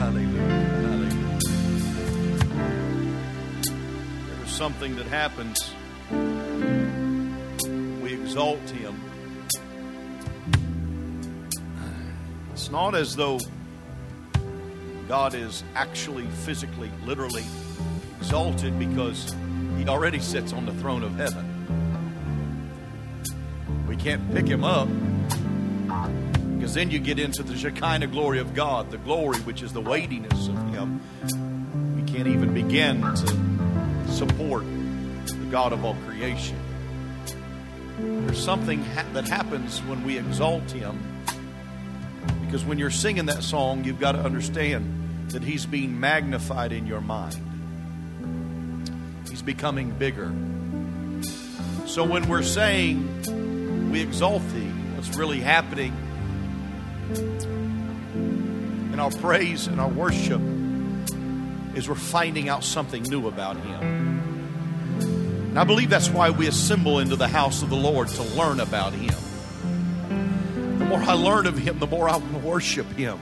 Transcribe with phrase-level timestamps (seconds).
[0.00, 0.40] Hallelujah.
[0.80, 1.38] Hallelujah.
[4.38, 5.74] There's something that happens.
[8.02, 8.98] We exalt Him.
[12.54, 13.40] It's not as though
[15.06, 17.44] God is actually, physically, literally
[18.20, 19.36] exalted because
[19.76, 21.44] He already sits on the throne of heaven.
[23.86, 24.88] We can't pick Him up
[26.60, 29.80] because then you get into the Shekinah glory of God, the glory which is the
[29.80, 31.00] weightiness of Him.
[31.96, 34.64] We can't even begin to support
[35.24, 36.58] the God of all creation.
[37.98, 41.24] There's something ha- that happens when we exalt Him.
[42.44, 46.86] Because when you're singing that song, you've got to understand that He's being magnified in
[46.86, 47.40] your mind,
[49.30, 50.30] He's becoming bigger.
[51.86, 55.96] So when we're saying, We exalt Thee, what's really happening
[58.92, 60.40] in our praise and our worship
[61.74, 63.82] is we're finding out something new about Him.
[65.50, 68.60] And I believe that's why we assemble into the house of the Lord to learn
[68.60, 69.14] about Him.
[70.78, 73.18] The more I learn of Him, the more I want to worship Him.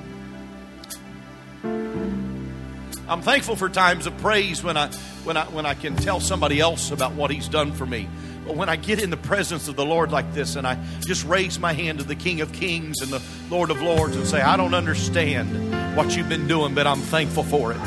[3.09, 4.91] I'm thankful for times of praise when I
[5.25, 8.09] when I when I can tell somebody else about what He's done for me.
[8.49, 11.59] When I get in the presence of the Lord like this and I just raise
[11.59, 14.57] my hand to the King of Kings and the Lord of Lords and say, I
[14.57, 17.79] don't understand what you've been doing, but I'm thankful for it.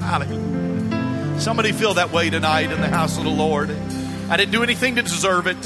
[0.00, 1.40] Hallelujah.
[1.40, 3.70] Somebody feel that way tonight in the house of the Lord.
[4.28, 5.64] I didn't do anything to deserve it.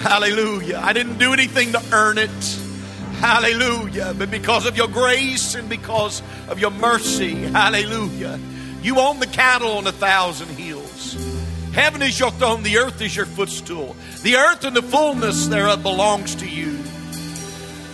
[0.00, 0.80] Hallelujah.
[0.82, 2.60] I didn't do anything to earn it.
[3.18, 4.14] Hallelujah.
[4.16, 8.38] But because of your grace and because of your mercy, hallelujah.
[8.82, 10.75] You own the cattle on a thousand hills.
[11.76, 13.94] Heaven is your throne, the earth is your footstool.
[14.22, 16.78] The earth and the fullness thereof belongs to you.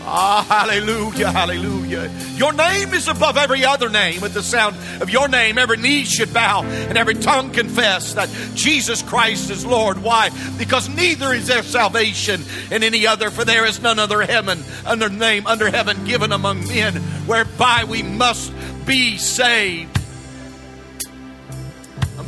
[0.04, 2.08] Ah, hallelujah, hallelujah.
[2.36, 4.22] Your name is above every other name.
[4.22, 8.28] At the sound of your name, every knee should bow and every tongue confess that
[8.54, 10.00] Jesus Christ is Lord.
[10.00, 10.30] Why?
[10.58, 12.40] Because neither is there salvation
[12.70, 16.68] in any other, for there is none other heaven, under name, under heaven given among
[16.68, 16.94] men,
[17.26, 18.52] whereby we must
[18.86, 20.01] be saved.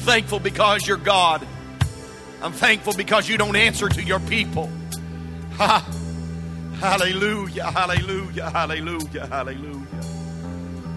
[0.05, 1.47] Thankful because you're God.
[2.43, 4.71] I'm thankful because you don't answer to your people.
[5.55, 5.83] Ha!
[6.79, 9.87] Hallelujah, hallelujah, hallelujah, hallelujah.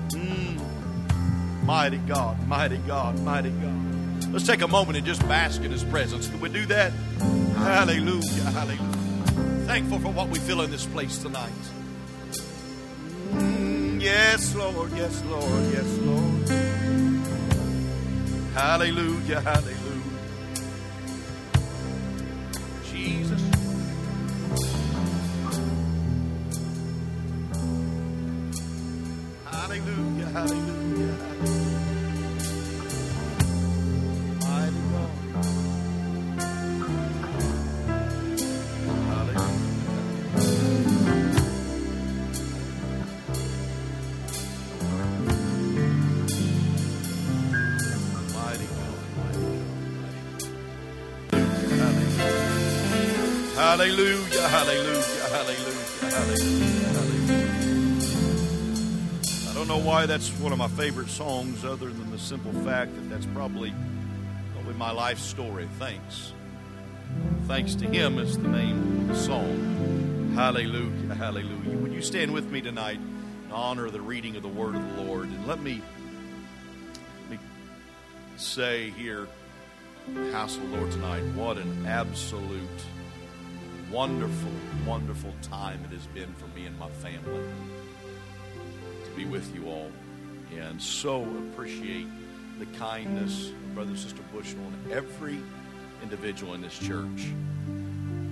[0.10, 1.64] Mm.
[1.64, 4.34] Mighty God, mighty God, mighty God.
[4.34, 6.28] Let's take a moment and just bask in His presence.
[6.28, 6.92] Can we do that?
[7.56, 9.66] Hallelujah, hallelujah.
[9.68, 11.50] Thankful for what we feel in this place tonight.
[13.32, 16.67] Mm, yes, Lord, yes, Lord, yes, Lord.
[18.58, 20.18] Hallelujah, hallelujah.
[22.90, 23.44] Jesus.
[29.46, 31.27] Hallelujah, hallelujah,
[53.88, 57.62] Hallelujah, hallelujah, hallelujah, hallelujah, hallelujah.
[59.50, 62.94] I don't know why that's one of my favorite songs, other than the simple fact
[62.96, 63.74] that that's probably,
[64.52, 65.70] probably my life story.
[65.80, 66.34] Thanks.
[67.46, 70.34] Thanks to Him is the name of the song.
[70.36, 71.78] Hallelujah, hallelujah.
[71.78, 74.98] Would you stand with me tonight in honor of the reading of the Word of
[74.98, 75.30] the Lord?
[75.30, 75.82] And let me,
[77.22, 77.40] let me
[78.36, 79.30] say here,
[80.34, 82.68] house of the Lord tonight, what an absolute
[83.92, 84.52] wonderful,
[84.86, 87.44] wonderful time it has been for me and my family
[89.04, 89.92] to be with you all.
[90.58, 92.08] And so appreciate
[92.60, 95.40] the kindness of Brother and Sister Bushnell and every
[96.02, 97.28] individual in this church.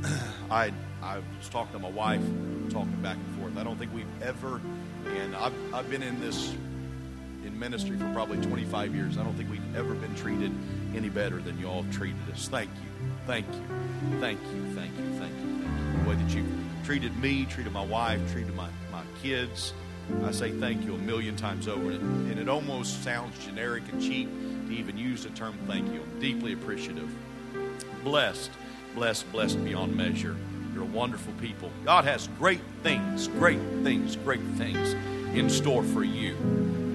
[0.51, 0.71] I
[1.01, 2.21] I was talking to my wife,
[2.69, 3.57] talking back and forth.
[3.57, 4.59] I don't think we've ever,
[5.05, 6.51] and I've, I've been in this
[7.45, 9.17] in ministry for probably 25 years.
[9.17, 10.51] I don't think we've ever been treated
[10.95, 12.47] any better than you all treated us.
[12.47, 16.03] Thank you, thank you, thank you, thank you, thank you, thank you.
[16.03, 19.73] The way that you've treated me, treated my wife, treated my, my kids.
[20.23, 21.91] I say thank you a million times over.
[21.91, 24.29] And, and it almost sounds generic and cheap
[24.67, 26.01] to even use the term thank you.
[26.01, 27.09] I'm deeply appreciative.
[28.03, 28.51] Blessed,
[28.93, 30.35] blessed, blessed beyond measure.
[30.73, 31.71] You're a wonderful people.
[31.85, 34.93] God has great things, great things, great things
[35.35, 36.35] in store for you.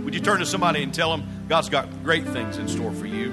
[0.04, 3.06] Would you turn to somebody and tell them God's got great things in store for
[3.06, 3.32] you?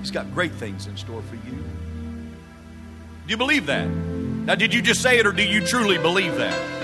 [0.00, 1.52] He's got great things in store for you.
[1.52, 3.86] Do you believe that?
[3.88, 6.78] Now, did you just say it or do you truly believe that?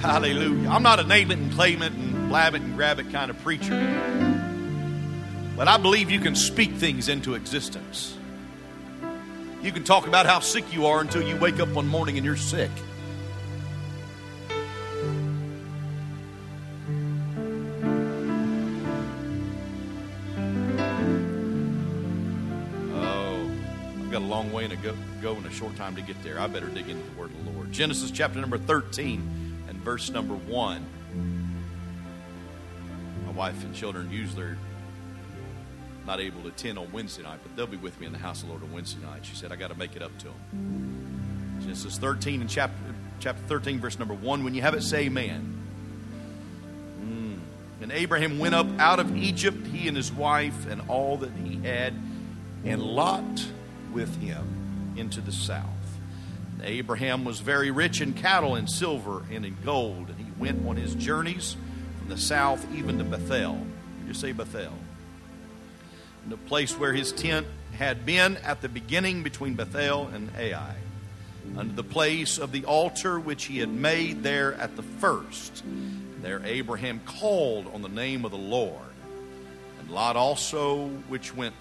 [0.00, 0.68] Hallelujah.
[0.68, 3.30] I'm not a name it and claim it and blab it and grab it kind
[3.30, 3.74] of preacher.
[5.56, 8.16] But I believe you can speak things into existence.
[9.60, 12.24] You can talk about how sick you are until you wake up one morning and
[12.24, 12.70] you're sick.
[24.72, 26.40] A to go, go in a short time to get there.
[26.40, 27.72] I better dig into the Word of the Lord.
[27.72, 30.86] Genesis chapter number 13 and verse number 1.
[33.26, 34.58] My wife and children usually are
[36.06, 38.42] not able to attend on Wednesday night, but they'll be with me in the house
[38.42, 39.24] of the Lord on Wednesday night.
[39.24, 41.58] She said, I got to make it up to them.
[41.60, 42.76] Genesis 13 and chapter,
[43.20, 44.44] chapter 13, verse number 1.
[44.44, 45.56] When you have it, say amen.
[47.02, 47.82] Mm.
[47.82, 51.56] And Abraham went up out of Egypt, he and his wife, and all that he
[51.56, 51.94] had,
[52.64, 53.46] and Lot
[53.92, 54.57] with him
[54.98, 55.64] into the south.
[56.62, 60.76] Abraham was very rich in cattle and silver and in gold, and he went on
[60.76, 61.56] his journeys
[61.98, 63.64] from the south even to Bethel.
[64.06, 64.72] You say Bethel
[66.28, 70.74] the place where his tent had been at the beginning between Bethel and Ai,
[71.56, 75.62] under the place of the altar which he had made there at the first.
[76.20, 78.74] There Abraham called on the name of the Lord.
[79.80, 81.54] And Lot also, which went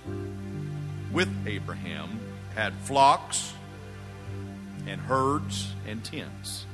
[1.13, 2.16] with Abraham,
[2.57, 3.53] had flocks
[4.87, 6.65] and herds and tents.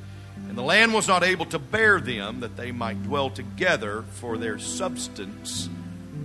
[0.48, 4.38] And the land was not able to bear them that they might dwell together, for
[4.38, 5.68] their substance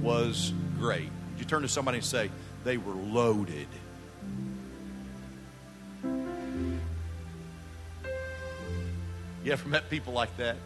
[0.02, 1.10] was great
[1.40, 2.30] You turn to somebody and say,
[2.66, 3.68] they were loaded.
[9.44, 10.58] You ever met people like that?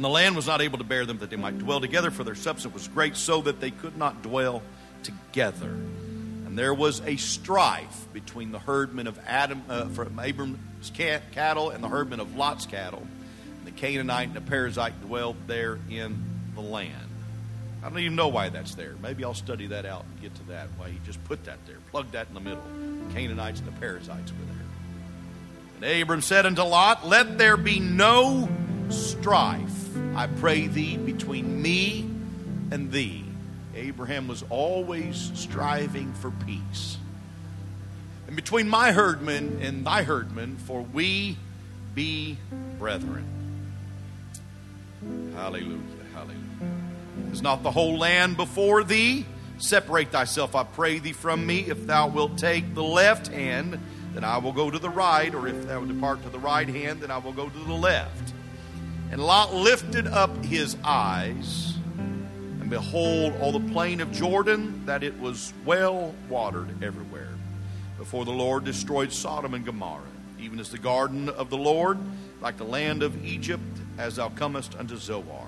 [0.00, 2.24] And the land was not able to bear them that they might dwell together, for
[2.24, 4.62] their substance was great, so that they could not dwell
[5.02, 5.68] together.
[5.68, 11.84] And there was a strife between the herdmen of Adam, uh, from Abram's cattle and
[11.84, 13.06] the herdmen of Lot's cattle
[13.64, 16.18] the Canaanite and the Perizzite dwelled there in
[16.54, 16.94] the land.
[17.82, 18.94] I don't even know why that's there.
[19.02, 21.76] Maybe I'll study that out and get to that, why he just put that there,
[21.90, 22.62] plugged that in the middle.
[23.08, 24.38] The Canaanites and the Perizzites were
[25.78, 25.90] there.
[25.90, 28.48] And Abram said unto Lot, Let there be no
[28.90, 29.79] strife,
[30.20, 32.00] I pray thee, between me
[32.70, 33.24] and thee.
[33.74, 36.98] Abraham was always striving for peace.
[38.26, 41.38] And between my herdmen and thy herdmen, for we
[41.94, 42.36] be
[42.78, 43.24] brethren.
[45.34, 45.80] Hallelujah.
[46.12, 46.36] Hallelujah.
[47.32, 49.24] Is not the whole land before thee?
[49.56, 51.60] Separate thyself, I pray thee, from me.
[51.60, 53.78] If thou wilt take the left hand,
[54.12, 57.00] then I will go to the right, or if thou depart to the right hand,
[57.00, 58.34] then I will go to the left.
[59.10, 65.18] And Lot lifted up his eyes, and behold, all the plain of Jordan, that it
[65.18, 67.30] was well watered everywhere.
[67.98, 70.04] Before the Lord destroyed Sodom and Gomorrah,
[70.38, 71.98] even as the garden of the Lord,
[72.40, 73.62] like the land of Egypt,
[73.98, 75.46] as thou comest unto Zoar.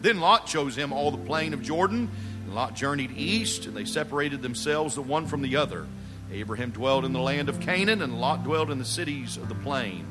[0.00, 2.10] Then Lot chose him all the plain of Jordan,
[2.44, 5.86] and Lot journeyed east, and they separated themselves the one from the other.
[6.32, 9.54] Abraham dwelled in the land of Canaan, and Lot dwelled in the cities of the
[9.54, 10.06] plain,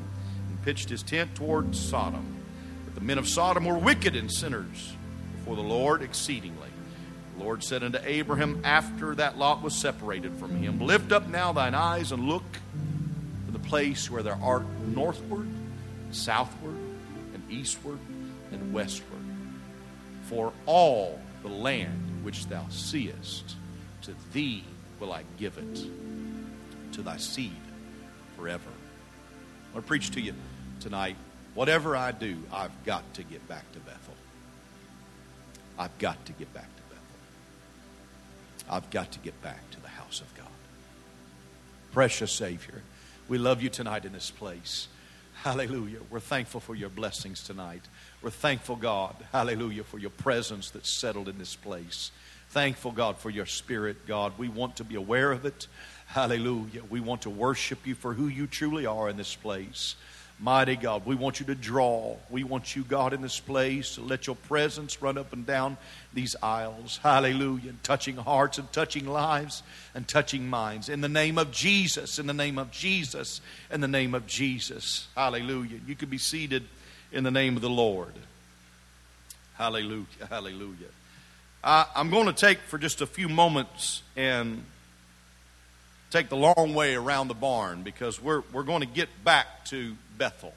[0.48, 2.41] and pitched his tent toward Sodom.
[3.02, 4.94] The men of Sodom were wicked and sinners
[5.34, 6.68] before the Lord exceedingly.
[7.36, 11.52] The Lord said unto Abraham, after that Lot was separated from him, Lift up now
[11.52, 12.44] thine eyes and look
[13.46, 15.48] to the place where thou art northward,
[16.12, 16.76] southward,
[17.34, 17.98] and eastward
[18.52, 19.20] and westward.
[20.26, 23.56] For all the land which thou seest,
[24.02, 24.62] to thee
[25.00, 27.50] will I give it, to thy seed
[28.36, 28.70] forever.
[28.70, 30.34] I want to preach to you
[30.78, 31.16] tonight.
[31.54, 34.14] Whatever I do, I've got to get back to Bethel.
[35.78, 37.02] I've got to get back to Bethel.
[38.70, 40.46] I've got to get back to the house of God.
[41.92, 42.82] Precious Savior,
[43.28, 44.88] we love you tonight in this place.
[45.42, 45.98] Hallelujah.
[46.08, 47.82] We're thankful for your blessings tonight.
[48.22, 52.12] We're thankful, God, hallelujah, for your presence that's settled in this place.
[52.50, 54.34] Thankful, God, for your spirit, God.
[54.38, 55.66] We want to be aware of it.
[56.06, 56.82] Hallelujah.
[56.88, 59.96] We want to worship you for who you truly are in this place.
[60.42, 62.16] Mighty God, we want you to draw.
[62.28, 65.76] We want you, God, in this place to let your presence run up and down
[66.12, 66.98] these aisles.
[67.00, 67.68] Hallelujah.
[67.68, 69.62] And touching hearts and touching lives
[69.94, 70.88] and touching minds.
[70.88, 75.06] In the name of Jesus, in the name of Jesus, in the name of Jesus.
[75.14, 75.78] Hallelujah.
[75.86, 76.64] You can be seated
[77.12, 78.14] in the name of the Lord.
[79.54, 80.26] Hallelujah.
[80.28, 80.88] Hallelujah.
[81.62, 84.64] I, I'm going to take for just a few moments and
[86.12, 89.96] take the long way around the barn because we're, we're going to get back to
[90.18, 90.52] Bethel.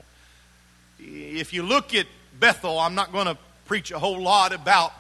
[1.00, 2.08] If you look at
[2.38, 4.92] Bethel, I'm not going to preach a whole lot about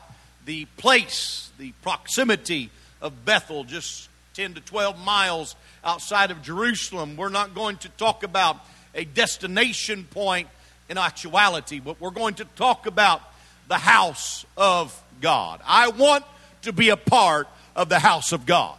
[0.45, 2.69] the place, the proximity
[3.01, 7.17] of Bethel, just 10 to 12 miles outside of Jerusalem.
[7.17, 8.57] We're not going to talk about
[8.93, 10.47] a destination point
[10.89, 13.21] in actuality, but we're going to talk about
[13.67, 15.59] the house of God.
[15.65, 16.23] I want
[16.61, 18.77] to be a part of the house of God.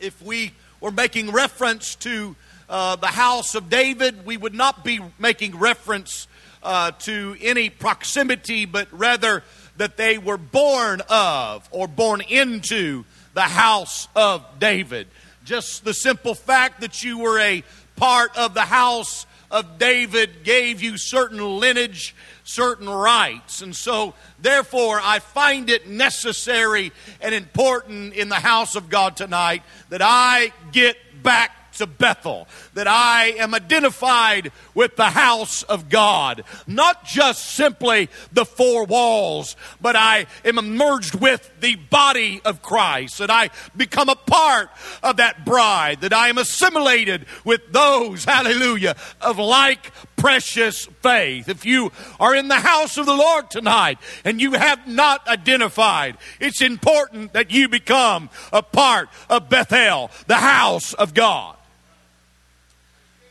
[0.00, 2.36] If we were making reference to
[2.68, 6.26] uh, the house of David, we would not be making reference
[6.62, 9.42] uh, to any proximity, but rather
[9.76, 15.06] that they were born of or born into the house of David.
[15.44, 17.62] Just the simple fact that you were a
[17.96, 23.62] part of the house of David gave you certain lineage, certain rights.
[23.62, 29.62] And so, therefore, I find it necessary and important in the house of God tonight
[29.88, 36.44] that I get back to Bethel, that I am identified with the house of God.
[36.66, 43.18] Not just simply the four walls, but I am merged with the body of Christ,
[43.18, 44.70] that I become a part
[45.02, 49.92] of that bride, that I am assimilated with those, hallelujah, of like
[50.24, 51.50] precious faith.
[51.50, 56.16] If you are in the house of the Lord tonight and you have not identified,
[56.40, 61.56] it's important that you become a part of Bethel, the house of God.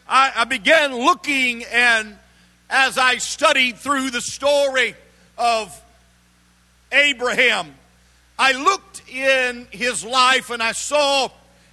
[0.07, 2.15] I, I began looking, and
[2.69, 4.93] as I studied through the story
[5.35, 5.75] of
[6.91, 7.73] Abraham,
[8.37, 11.29] I looked in his life and I saw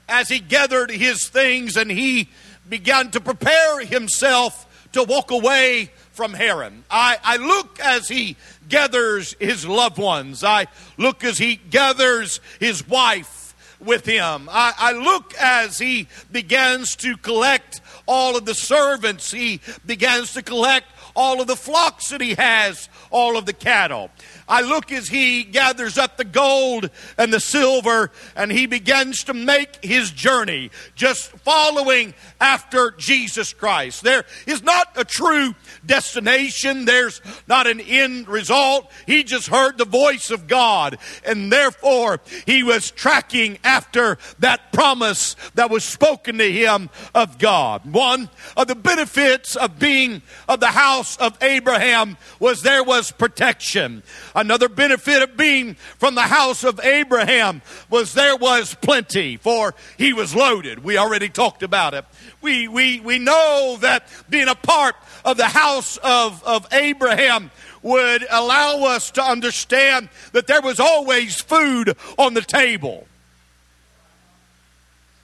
[0.09, 2.31] as he gathered his things and he
[2.67, 6.85] began to prepare himself to walk away from Haran.
[6.91, 8.37] I, I look as he
[8.69, 10.45] gathers his loved ones.
[10.45, 10.67] I
[10.97, 14.49] look as he gathers his wife with him.
[14.51, 20.43] I, I look as he begins to collect all of the servants, he begins to
[20.43, 24.11] collect all of the flocks that he has, all of the cattle.
[24.51, 29.35] I look as he gathers up the gold and the silver and he begins to
[29.35, 34.03] make his journey, just following after Jesus Christ.
[34.03, 35.55] There is not a true
[35.87, 38.91] destination, there's not an end result.
[39.07, 45.37] He just heard the voice of God, and therefore he was tracking after that promise
[45.55, 47.87] that was spoken to him of God.
[47.93, 54.03] One of the benefits of being of the house of Abraham was there was protection.
[54.41, 60.15] Another benefit of being from the house of Abraham was there was plenty, for he
[60.15, 60.83] was loaded.
[60.83, 62.07] We already talked about it.
[62.41, 67.51] We, we, we know that being a part of the house of, of Abraham
[67.83, 73.07] would allow us to understand that there was always food on the table.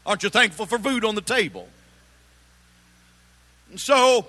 [0.05, 1.67] Aren't you thankful for food on the table?
[3.71, 4.27] And so,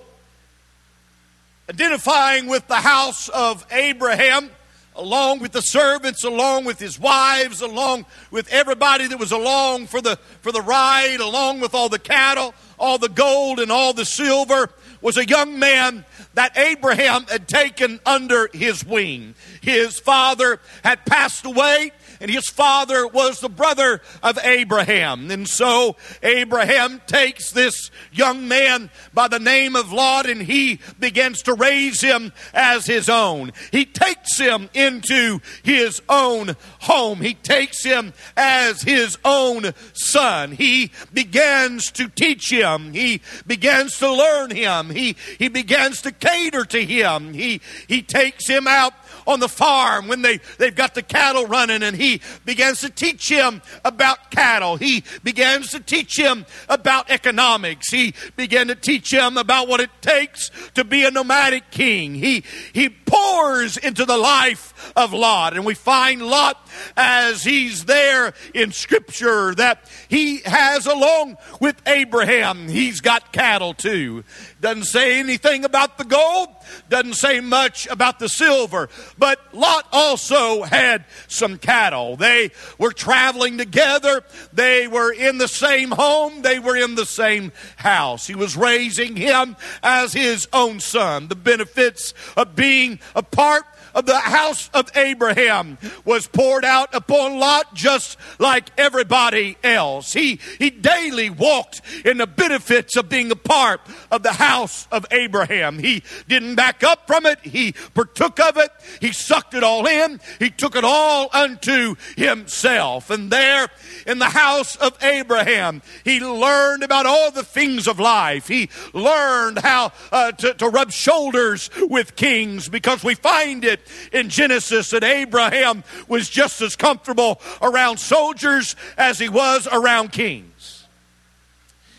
[1.70, 4.50] identifying with the house of Abraham,
[4.97, 10.01] along with the servants, along with his wives, along with everybody that was along for
[10.01, 14.05] the, for the ride, along with all the cattle, all the gold, and all the
[14.05, 14.69] silver,
[15.01, 19.35] was a young man that Abraham had taken under his wing.
[19.61, 25.29] His father had passed away, and his father was the brother of Abraham.
[25.31, 31.41] And so Abraham takes this young man by the name of Lot and he begins
[31.43, 33.51] to raise him as his own.
[33.71, 37.21] He takes him into his own home.
[37.21, 40.51] He takes him as his own son.
[40.51, 42.93] He begins to teach him.
[42.93, 44.89] He begins to learn him.
[44.89, 47.33] He, he begins to cater to him.
[47.33, 48.93] He, he takes him out
[49.27, 53.29] on the farm when they, they've got the cattle running and he begins to teach
[53.29, 54.77] him about cattle.
[54.77, 57.91] He begins to teach him about economics.
[57.91, 62.15] He began to teach him about what it takes to be a nomadic king.
[62.15, 65.55] He, he pours into the life of Lot.
[65.55, 66.57] And we find Lot
[66.96, 74.24] as he's there in Scripture that he has, along with Abraham, he's got cattle too.
[74.62, 76.50] Doesn't say anything about the gold,
[76.89, 82.15] doesn't say much about the silver, but Lot also had some cattle.
[82.15, 87.51] They were traveling together, they were in the same home, they were in the same
[87.77, 88.27] house.
[88.27, 91.27] He was raising him as his own son.
[91.27, 93.65] The benefits of being a part
[93.97, 100.13] of the house of Abraham was poured out upon Lot just like everybody else.
[100.13, 105.07] He, he daily walked in the benefits of being a part of the house of
[105.09, 105.79] Abraham.
[105.79, 107.39] He didn't back up from it.
[107.41, 108.69] He partook of it.
[109.01, 110.21] He sucked it all in.
[110.37, 113.09] He took it all unto himself.
[113.09, 113.67] And there
[114.05, 118.47] in the house of Abraham, he learned about all the things of life.
[118.47, 123.81] He learned how uh, to, to rub shoulders with kings because we find it
[124.12, 130.86] in Genesis that Abraham was just as comfortable around soldiers as he was around kings.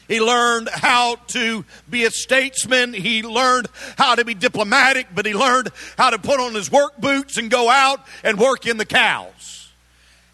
[0.09, 2.95] He learned how to be a statesman.
[2.95, 3.69] He learned
[3.99, 5.69] how to be diplomatic, but he learned
[5.99, 9.58] how to put on his work boots and go out and work in the cows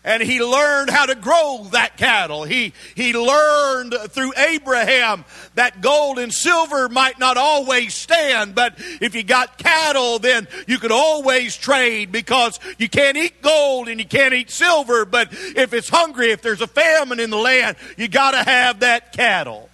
[0.05, 2.45] and he learned how to grow that cattle.
[2.45, 9.15] He, he learned through Abraham that gold and silver might not always stand, but if
[9.15, 14.07] you got cattle, then you could always trade because you can't eat gold and you
[14.07, 18.07] can't eat silver, but if it's hungry, if there's a famine in the land, you
[18.07, 19.71] gotta have that cattle.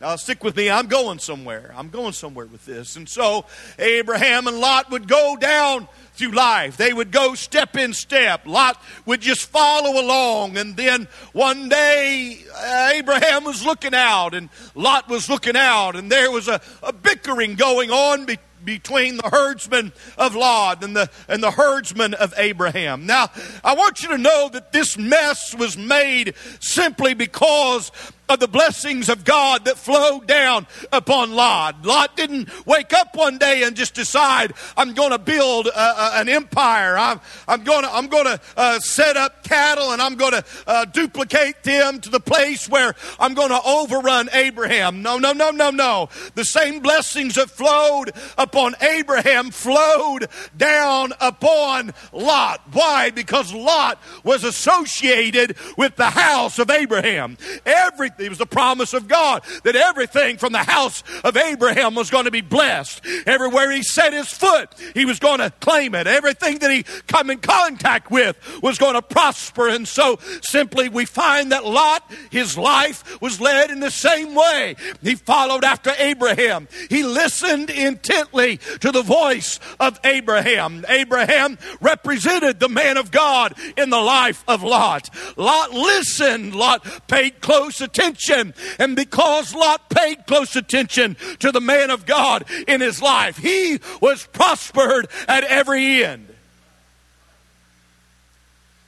[0.00, 0.70] Now, stick with me.
[0.70, 1.74] I'm going somewhere.
[1.76, 2.94] I'm going somewhere with this.
[2.94, 3.46] And so,
[3.80, 6.76] Abraham and Lot would go down through life.
[6.76, 8.46] They would go step in step.
[8.46, 10.58] Lot would just follow along.
[10.58, 16.10] And then one day, uh, Abraham was looking out and Lot was looking out, and
[16.10, 21.08] there was a, a bickering going on between between the herdsmen of Lot and the,
[21.28, 23.06] and the herdsman of Abraham.
[23.06, 23.28] Now,
[23.64, 27.90] I want you to know that this mess was made simply because
[28.28, 31.84] of the blessings of God that flowed down upon Lot.
[31.84, 36.10] Lot didn't wake up one day and just decide, I'm going to build a, a,
[36.20, 36.96] an empire.
[36.98, 40.44] I'm, I'm going to, I'm going to uh, set up cattle and I'm going to
[40.66, 45.02] uh, duplicate them to the place where I'm going to overrun Abraham.
[45.02, 46.08] No, no, no, no, no.
[46.34, 52.60] The same blessings that flowed upon Abraham flowed down upon Lot.
[52.72, 53.10] Why?
[53.10, 57.38] Because Lot was associated with the house of Abraham.
[57.64, 62.10] Every it was the promise of God that everything from the house of Abraham was
[62.10, 63.04] going to be blessed.
[63.26, 66.06] Everywhere he set his foot, he was going to claim it.
[66.06, 69.68] Everything that he come in contact with was going to prosper.
[69.68, 74.76] And so simply we find that Lot, his life was led in the same way.
[75.02, 76.68] He followed after Abraham.
[76.88, 80.84] He listened intently to the voice of Abraham.
[80.88, 85.10] Abraham represented the man of God in the life of Lot.
[85.36, 86.54] Lot listened.
[86.54, 88.54] Lot paid close attention attention.
[88.78, 93.80] And because Lot paid close attention to the man of God in his life, he
[94.00, 96.28] was prospered at every end.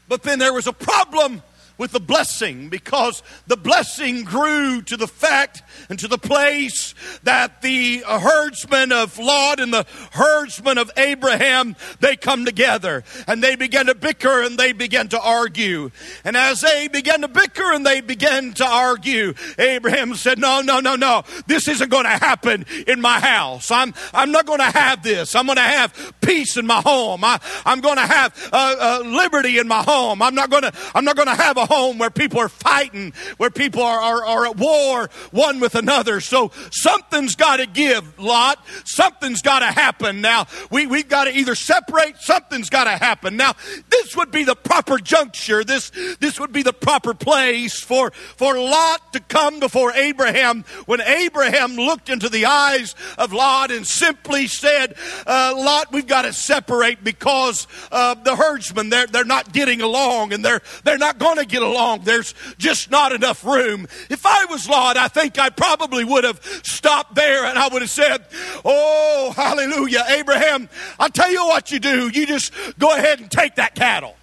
[0.08, 1.42] But then there was a problem
[1.80, 7.62] with the blessing because the blessing grew to the fact and to the place that
[7.62, 13.86] the herdsmen of Lot and the herdsmen of Abraham they come together and they began
[13.86, 15.90] to bicker and they began to argue.
[16.22, 20.80] And as they began to bicker and they began to argue Abraham said no no
[20.80, 21.22] no no.
[21.46, 23.70] This isn't going to happen in my house.
[23.70, 25.34] I'm I'm not going to have this.
[25.34, 27.24] I'm going to have peace in my home.
[27.24, 30.20] I, I'm going to have uh, uh, liberty in my home.
[30.20, 33.12] I'm not going to I'm not going to have a home where people are fighting,
[33.36, 36.20] where people are, are, are at war one with another.
[36.20, 38.58] So something's got to give, Lot.
[38.84, 40.20] Something's got to happen.
[40.20, 43.36] Now, we, we've got to either separate, something's got to happen.
[43.36, 43.54] Now,
[43.88, 45.62] this would be the proper juncture.
[45.62, 51.00] This, this would be the proper place for, for Lot to come before Abraham when
[51.00, 56.32] Abraham looked into the eyes of Lot and simply said, uh, Lot, we've got to
[56.32, 61.38] separate because uh, the herdsmen, they're, they're not getting along and they're, they're not going
[61.38, 62.00] to get get along.
[62.00, 63.86] There's just not enough room.
[64.08, 67.82] If I was Lot, I think I probably would have stopped there and I would
[67.82, 68.24] have said,
[68.64, 70.68] Oh, hallelujah, Abraham,
[70.98, 72.08] I'll tell you what you do.
[72.08, 74.16] You just go ahead and take that cattle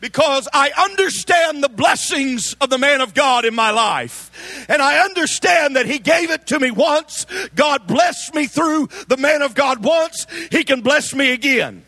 [0.00, 4.66] because I understand the blessings of the man of God in my life.
[4.68, 7.26] And I understand that he gave it to me once.
[7.54, 10.26] God blessed me through the man of God once.
[10.50, 11.83] He can bless me again.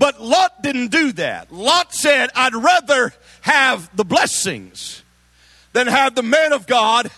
[0.00, 1.52] But Lot didn't do that.
[1.52, 5.02] Lot said, I'd rather have the blessings
[5.74, 7.10] than have the man of God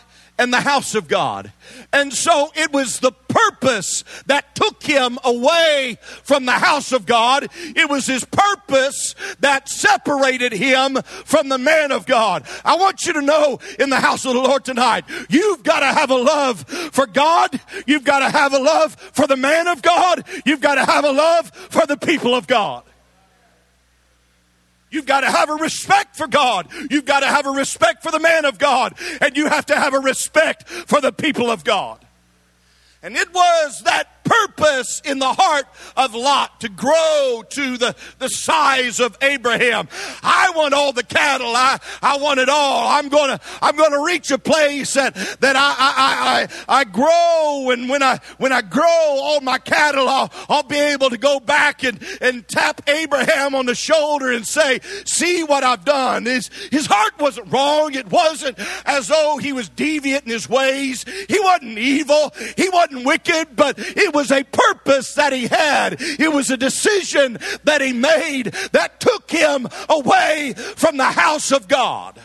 [0.42, 1.52] and the house of God.
[1.92, 7.48] And so it was the purpose that took him away from the house of God.
[7.54, 12.44] It was his purpose that separated him from the man of God.
[12.64, 15.86] I want you to know in the house of the Lord tonight, you've got to
[15.86, 17.60] have a love for God.
[17.86, 20.24] You've got to have a love for the man of God.
[20.44, 22.82] You've got to have a love for the people of God.
[24.92, 26.68] You've got to have a respect for God.
[26.90, 28.94] You've got to have a respect for the man of God.
[29.20, 32.04] And you have to have a respect for the people of God.
[33.02, 35.66] And it was that purpose in the heart
[35.96, 39.88] of Lot to grow to the, the size of Abraham.
[40.22, 41.54] I want all the cattle.
[41.54, 42.88] I, I want it all.
[42.88, 47.88] I'm gonna I'm gonna reach a place that, that I, I, I, I grow and
[47.88, 51.84] when I when I grow all my cattle, I'll, I'll be able to go back
[51.84, 56.26] and, and tap Abraham on the shoulder and say, see what I've done.
[56.26, 57.94] His, his heart wasn't wrong.
[57.94, 61.04] It wasn't as though he was deviant in his ways.
[61.28, 62.32] He wasn't evil.
[62.56, 65.96] He wasn't wicked, but it was a purpose that he had.
[66.00, 71.68] It was a decision that he made that took him away from the house of
[71.68, 72.20] God.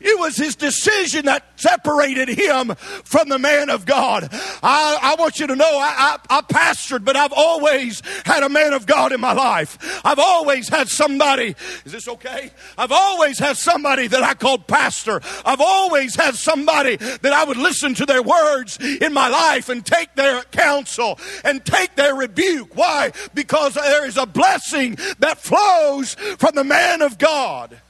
[0.00, 4.28] It was his decision that separated him from the man of God.
[4.30, 8.48] I, I want you to know I, I, I pastored, but I've always had a
[8.48, 10.00] man of God in my life.
[10.04, 12.50] I've always had somebody, is this okay?
[12.76, 15.20] I've always had somebody that I called pastor.
[15.44, 19.84] I've always had somebody that I would listen to their words in my life and
[19.84, 22.76] take their counsel and take their rebuke.
[22.76, 23.12] Why?
[23.34, 27.80] Because there is a blessing that flows from the man of God.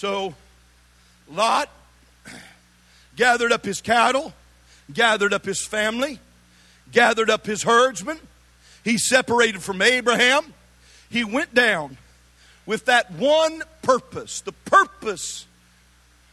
[0.00, 0.34] So
[1.30, 1.68] Lot
[3.16, 4.32] gathered up his cattle,
[4.90, 6.18] gathered up his family,
[6.90, 8.18] gathered up his herdsmen.
[8.82, 10.54] He separated from Abraham.
[11.10, 11.98] He went down
[12.64, 14.40] with that one purpose.
[14.40, 15.44] The purpose,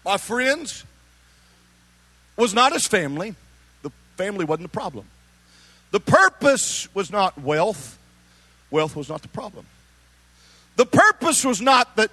[0.05, 0.85] my friends,
[2.37, 3.35] was not his family.
[3.81, 5.07] The family wasn't the problem.
[5.91, 7.97] The purpose was not wealth.
[8.71, 9.65] Wealth was not the problem.
[10.77, 12.11] The purpose was not that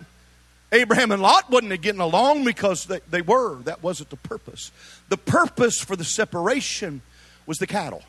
[0.75, 3.63] Abraham and Lot wasn't getting along because they, they were.
[3.63, 4.73] That wasn't the purpose.
[5.09, 7.01] The purpose for the separation
[7.47, 8.03] was the cattle.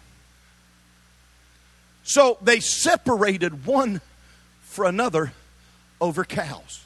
[2.04, 4.02] So they separated one
[4.62, 5.32] for another
[6.02, 6.84] over cows.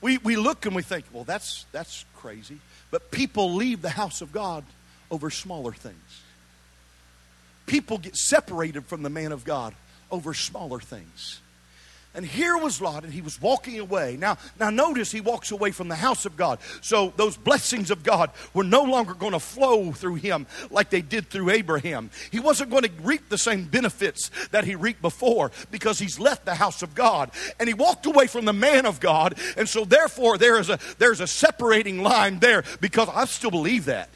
[0.00, 2.58] We, we look and we think, well, that's, that's crazy.
[2.90, 4.64] But people leave the house of God
[5.10, 6.22] over smaller things.
[7.66, 9.74] People get separated from the man of God
[10.10, 11.40] over smaller things.
[12.16, 14.16] And here was Lot, and he was walking away.
[14.18, 16.60] Now, now notice he walks away from the house of God.
[16.80, 21.02] So those blessings of God were no longer going to flow through him like they
[21.02, 22.08] did through Abraham.
[22.30, 26.46] He wasn't going to reap the same benefits that he reaped before because he's left
[26.46, 27.32] the house of God.
[27.60, 29.38] And he walked away from the man of God.
[29.58, 33.84] And so therefore there is a there's a separating line there because I still believe
[33.86, 34.08] that.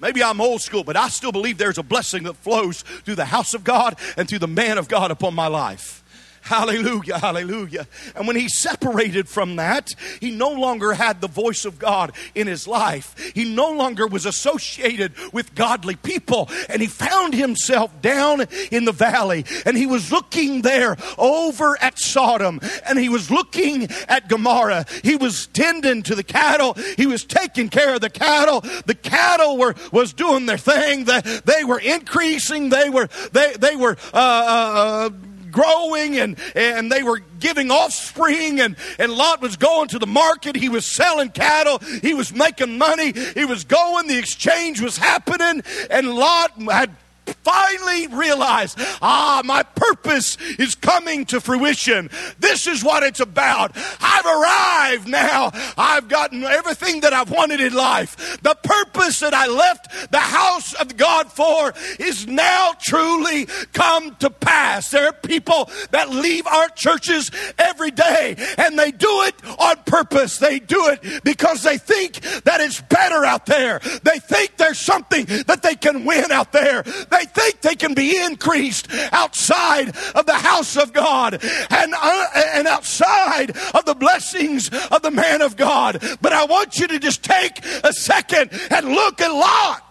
[0.00, 3.26] Maybe I'm old school, but I still believe there's a blessing that flows through the
[3.26, 5.99] house of God and through the man of God upon my life.
[6.42, 7.86] Hallelujah, hallelujah.
[8.16, 12.46] And when he separated from that, he no longer had the voice of God in
[12.46, 13.14] his life.
[13.34, 16.48] He no longer was associated with godly people.
[16.68, 19.44] And he found himself down in the valley.
[19.64, 22.60] And he was looking there over at Sodom.
[22.88, 24.86] And he was looking at Gomorrah.
[25.04, 26.74] He was tending to the cattle.
[26.96, 28.62] He was taking care of the cattle.
[28.86, 31.04] The cattle were was doing their thing.
[31.04, 32.70] That they were increasing.
[32.70, 35.10] They were they they were uh, uh,
[35.50, 40.56] growing and, and they were giving offspring and, and Lot was going to the market.
[40.56, 41.78] He was selling cattle.
[42.02, 43.12] He was making money.
[43.12, 44.06] He was going.
[44.06, 46.96] The exchange was happening and Lot had
[47.42, 52.10] finally realized, ah, my purpose is coming to fruition.
[52.38, 53.72] This is what it's about.
[54.00, 55.50] I've arrived now.
[55.76, 58.40] I've gotten everything that I've wanted in life.
[58.42, 64.30] The purpose that I left the house of God for is now truly come to
[64.30, 64.90] pass.
[64.90, 70.38] There are people that leave our churches every day and they do it on purpose.
[70.38, 73.80] They do it because they think that it's better out there.
[74.02, 76.82] They think there's something that they can win out there.
[76.82, 81.34] They think they can be increased outside of the house of God
[81.70, 86.02] and, uh, and outside of the blessings of the man of God.
[86.20, 89.89] But I want you to just take a second and look at Lot.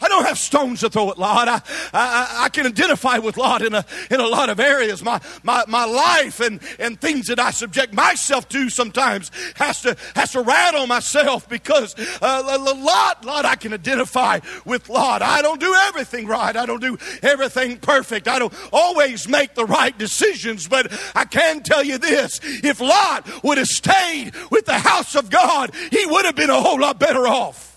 [0.00, 1.48] I don't have stones to throw at Lot.
[1.48, 5.04] I, I, I, can identify with Lot in a, in a lot of areas.
[5.04, 9.96] My, my, my life and, and things that I subject myself to sometimes has to,
[10.14, 15.22] has to rattle myself because uh, Lot, Lot, I can identify with Lot.
[15.22, 16.56] I don't do everything right.
[16.56, 18.28] I don't do everything perfect.
[18.28, 22.40] I don't always make the right decisions, but I can tell you this.
[22.42, 26.60] If Lot would have stayed with the house of God, he would have been a
[26.60, 27.69] whole lot better off.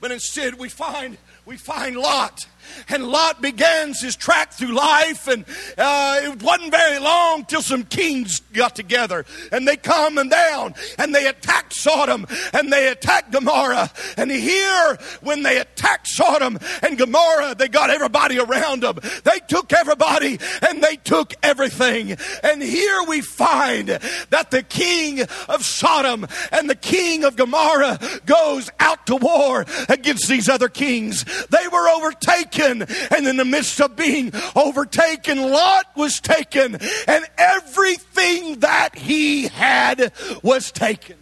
[0.00, 2.46] But instead, we find we find Lot
[2.88, 5.26] and Lot begins his track through life.
[5.28, 5.44] And
[5.76, 10.74] uh, it wasn't very long till some kings got together and they come and down
[10.98, 13.90] and they attacked Sodom and they attacked Gomorrah.
[14.16, 18.98] And here, when they attacked Sodom and Gomorrah, they got everybody around them.
[19.24, 22.16] They took everybody and they took everything.
[22.42, 28.70] And here we find that the king of Sodom and the king of Gomorrah goes
[28.78, 31.24] out to war against these other kings.
[31.46, 38.60] They were overtaken, and in the midst of being overtaken, Lot was taken, and everything
[38.60, 41.16] that he had was taken.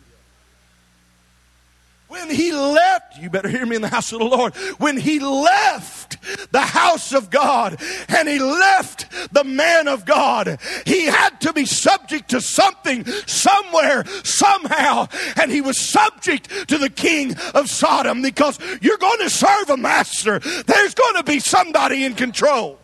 [2.08, 4.54] When he left, you better hear me in the house of the Lord.
[4.78, 6.16] When he left
[6.52, 7.76] the house of God
[8.08, 14.04] and he left the man of God, he had to be subject to something, somewhere,
[14.24, 15.08] somehow.
[15.38, 19.76] And he was subject to the king of Sodom because you're going to serve a
[19.76, 20.38] master.
[20.38, 22.78] There's going to be somebody in control.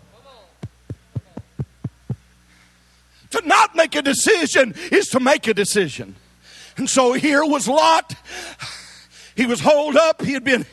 [3.30, 6.14] To not make a decision is to make a decision.
[6.76, 8.14] And so here was Lot
[9.36, 10.22] he was holed up.
[10.22, 10.66] He had been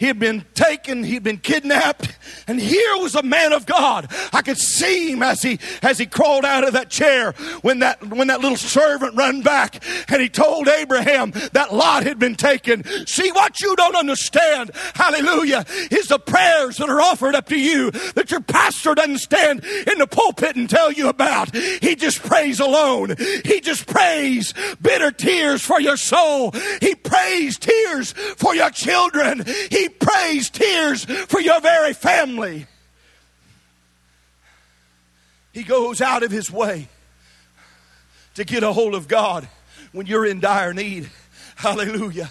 [0.00, 2.16] he had been taken, he'd been kidnapped,
[2.48, 4.10] and here was a man of God.
[4.32, 8.02] I could see him as he as he crawled out of that chair when that
[8.08, 12.82] when that little servant ran back and he told Abraham that Lot had been taken.
[13.06, 17.90] See what you don't understand, hallelujah, is the prayers that are offered up to you
[17.90, 21.54] that your pastor doesn't stand in the pulpit and tell you about.
[21.54, 23.16] He just prays alone.
[23.44, 26.54] He just prays bitter tears for your soul.
[26.80, 29.44] He prays tears for your children.
[29.70, 32.66] He prays tears for your very family.
[35.52, 36.88] He goes out of his way
[38.34, 39.48] to get a hold of God
[39.92, 41.10] when you're in dire need.
[41.56, 42.30] Hallelujah.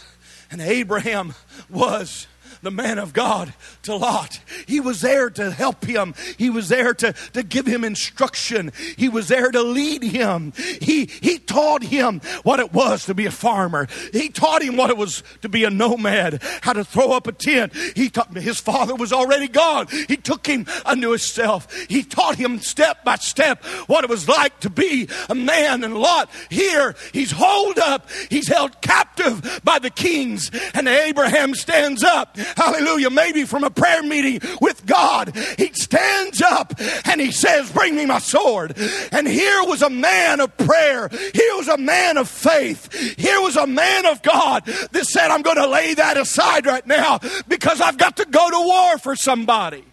[0.52, 1.34] And Abraham
[1.70, 2.28] was
[2.62, 4.40] the man of God to Lot.
[4.68, 6.14] He was there to help him.
[6.38, 8.72] He was there to, to give him instruction.
[8.98, 10.54] He was there to lead him.
[10.82, 13.88] He, he taught him what it was to be a farmer.
[14.12, 17.32] He taught him what it was to be a nomad, how to throw up a
[17.32, 17.74] tent.
[17.96, 19.88] He taught his father was already gone.
[20.08, 21.74] He took him unto himself.
[21.88, 25.84] He taught him step by step what it was like to be a man.
[25.84, 28.10] And Lot here, he's holed up.
[28.30, 30.52] He's held captive by the kings.
[30.74, 36.74] And Abraham stands up hallelujah, maybe from a prayer meeting with God, he stands up
[37.06, 38.78] and he says, Bring me my sword.
[39.12, 41.10] And here was a man of prayer.
[41.10, 42.92] Here was a man of faith.
[43.18, 46.86] Here was a man of God that said, I'm going to lay that aside right
[46.86, 49.84] now because I've got to go to war for somebody.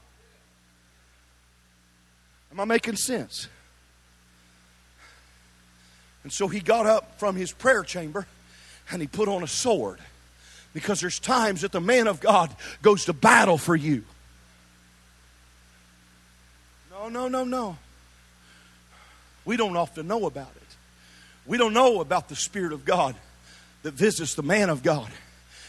[2.53, 3.49] Am I making sense?
[6.23, 8.27] And so he got up from his prayer chamber
[8.91, 10.01] and he put on a sword.
[10.77, 14.05] Because there's times that the man of God goes to battle for you.
[16.91, 17.79] No, no, no, no.
[19.47, 20.77] We don't often know about it.
[21.47, 23.15] We don't know about the Spirit of God
[23.85, 25.09] that visits the man of God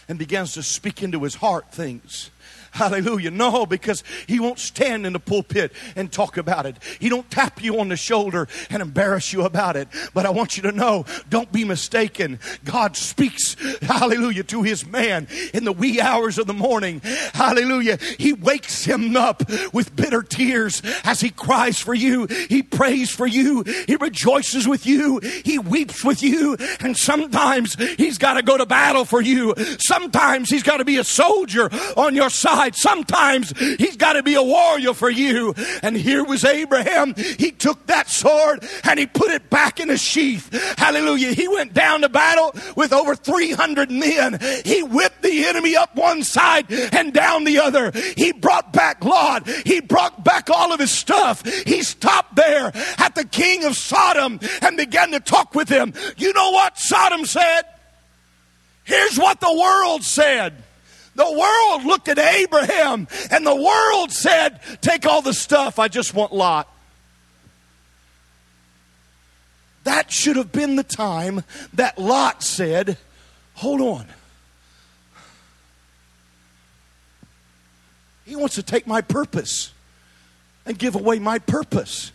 [0.09, 2.29] and begins to speak into his heart things
[2.71, 3.32] Hallelujah.
[3.32, 6.77] No, because he won't stand in the pulpit and talk about it.
[6.99, 9.88] He don't tap you on the shoulder and embarrass you about it.
[10.13, 12.39] But I want you to know, don't be mistaken.
[12.65, 17.01] God speaks, hallelujah, to his man in the wee hours of the morning.
[17.34, 17.97] Hallelujah.
[18.17, 22.27] He wakes him up with bitter tears as he cries for you.
[22.49, 23.63] He prays for you.
[23.88, 25.19] He rejoices with you.
[25.19, 26.58] He weeps with you.
[26.80, 29.56] And sometimes he's got to go to battle for you.
[29.80, 32.75] Sometimes he's got to be a soldier on your side side.
[32.75, 35.53] Sometimes he's got to be a warrior for you.
[35.83, 37.13] And here was Abraham.
[37.15, 40.49] He took that sword and he put it back in a sheath.
[40.77, 41.33] Hallelujah.
[41.33, 44.39] He went down to battle with over 300 men.
[44.65, 47.91] He whipped the enemy up one side and down the other.
[48.15, 49.47] He brought back Lot.
[49.47, 51.45] He brought back all of his stuff.
[51.45, 55.93] He stopped there at the king of Sodom and began to talk with him.
[56.17, 57.63] You know what Sodom said?
[58.83, 60.63] Here's what the world said.
[61.17, 66.13] The world looked at Abraham and the world said, Take all the stuff, I just
[66.13, 66.71] want Lot.
[69.84, 72.97] That should have been the time that Lot said,
[73.56, 74.06] Hold on.
[78.23, 79.73] He wants to take my purpose
[80.67, 82.12] and give away my purpose.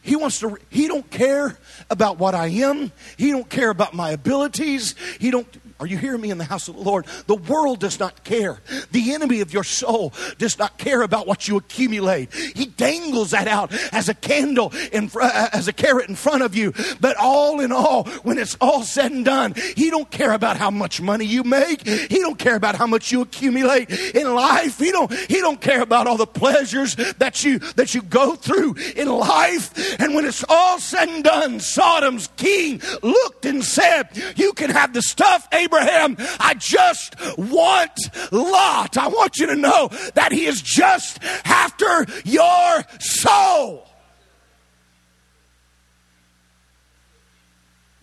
[0.00, 1.58] He wants to he don't care
[1.90, 2.92] about what I am.
[3.18, 4.94] He don't care about my abilities.
[5.20, 7.06] He don't Are you hearing me in the house of the Lord?
[7.26, 8.60] The world does not care.
[8.92, 12.32] The enemy of your soul does not care about what you accumulate.
[12.32, 16.44] He dangles that out as a candle in fr- uh, as a carrot in front
[16.44, 16.72] of you.
[17.00, 20.70] But all in all, when it's all said and done, he don't care about how
[20.70, 21.84] much money you make.
[21.84, 24.78] He don't care about how much you accumulate in life.
[24.78, 28.76] He don't he don't care about all the pleasures that you that you go through
[28.94, 30.00] in life.
[30.00, 34.92] And when it's all said and done, Sodom's king looked and said, "You can have
[34.92, 37.98] the stuff, Abraham." Abraham, I just want
[38.30, 38.96] Lot.
[38.96, 43.88] I want you to know that he is just after your soul.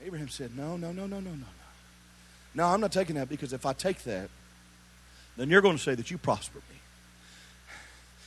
[0.03, 1.45] Abraham said, No, no, no, no, no, no, no.
[2.55, 4.29] No, I'm not taking that because if I take that,
[5.37, 6.77] then you're going to say that you prospered me.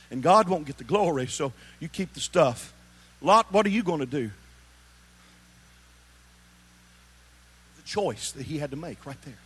[0.09, 2.73] And God won't get the glory, so you keep the stuff.
[3.21, 4.31] Lot, what are you going to do?
[7.93, 9.37] Choice that he had to make right there.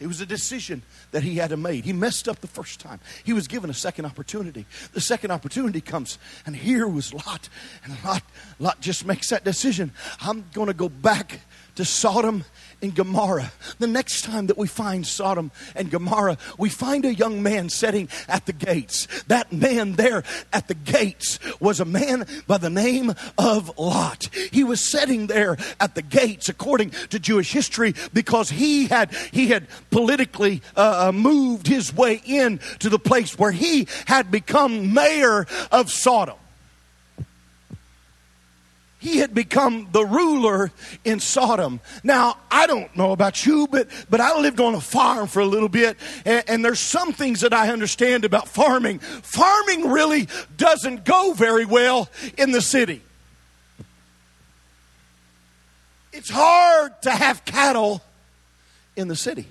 [0.00, 1.84] It was a decision that he had to make.
[1.84, 3.00] He messed up the first time.
[3.24, 4.64] He was given a second opportunity.
[4.92, 7.48] The second opportunity comes, and here was Lot.
[7.84, 8.22] And Lot,
[8.60, 9.90] Lot just makes that decision.
[10.20, 11.40] I'm going to go back
[11.78, 12.44] to Sodom
[12.82, 13.52] and Gomorrah.
[13.78, 18.08] The next time that we find Sodom and Gomorrah, we find a young man sitting
[18.26, 19.06] at the gates.
[19.28, 24.28] That man there at the gates was a man by the name of Lot.
[24.50, 29.46] He was sitting there at the gates, according to Jewish history, because he had he
[29.46, 34.92] had politically uh, uh moved his way in to the place where he had become
[34.92, 36.38] mayor of Sodom
[38.98, 40.72] he had become the ruler
[41.04, 41.80] in Sodom.
[42.02, 45.46] Now, I don't know about you, but, but I lived on a farm for a
[45.46, 48.98] little bit, and, and, there's some things that I understand about farming.
[48.98, 53.00] Farming really doesn't go very well in the city.
[56.12, 58.02] It's hard to have cattle
[58.96, 59.46] in the city,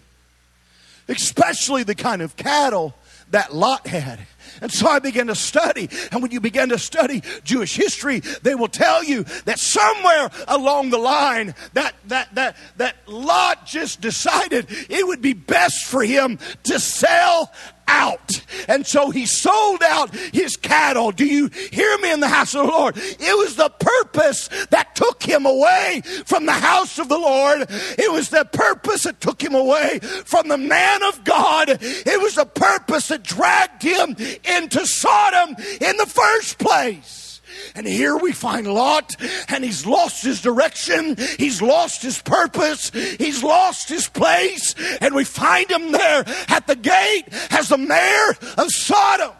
[1.08, 2.94] especially the kind of cattle
[3.32, 4.20] that Lot had.
[4.62, 5.90] And so I began to study.
[6.12, 10.90] And when you begin to study Jewish history, they will tell you that somewhere along
[10.90, 16.40] the line that that that that Lot just decided it would be best for him
[16.64, 17.52] to sell
[17.88, 18.44] out.
[18.68, 21.12] And so he sold out his cattle.
[21.12, 22.98] Do you hear me in the house of the Lord?
[22.98, 27.66] It was the purpose that took him away from the house of the Lord.
[27.70, 31.70] It was the purpose that took him away from the man of God.
[31.70, 37.42] It was the purpose that dragged him into Sodom in the first place.
[37.76, 39.16] And here we find Lot,
[39.50, 45.24] and he's lost his direction, he's lost his purpose, he's lost his place, and we
[45.24, 49.32] find him there at the gate as the mayor of Sodom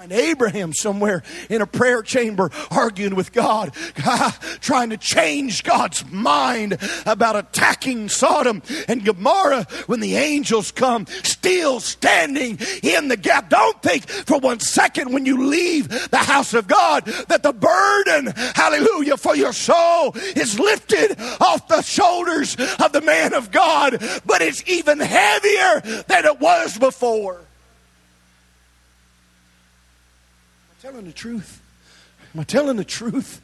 [0.00, 3.74] find Abraham somewhere in a prayer chamber arguing with God,
[4.62, 11.80] trying to change God's mind about attacking Sodom and Gomorrah when the angels come, still
[11.80, 13.50] standing in the gap.
[13.50, 18.32] Don't think for one second when you leave the house of God that the burden,
[18.54, 24.40] hallelujah, for your soul is lifted off the shoulders of the man of God, but
[24.40, 27.49] it's even heavier than it was before.
[30.80, 31.60] Telling the truth?
[32.34, 33.42] Am I telling the truth?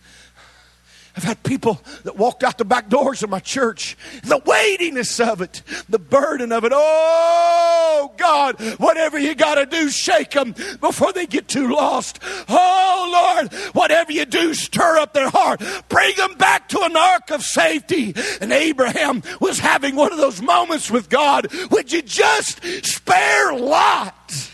[1.15, 3.95] I've had people that walked out the back doors of my church.
[4.25, 6.73] The weightiness of it, the burden of it.
[6.75, 12.21] Oh, God, whatever you got to do, shake them before they get too lost.
[12.49, 15.63] Oh, Lord, whatever you do, stir up their heart.
[15.91, 18.15] Bring them back to an ark of safety.
[18.41, 21.49] And Abraham was having one of those moments with God.
[21.71, 24.53] Would you just spare Lot?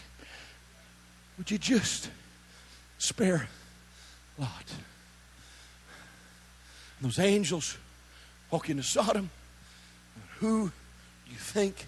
[1.38, 2.08] Would you just
[3.02, 3.48] spare
[4.38, 4.48] Lot.
[6.98, 7.76] And those angels
[8.50, 9.28] walk into Sodom.
[10.38, 10.70] Who
[11.26, 11.86] do you think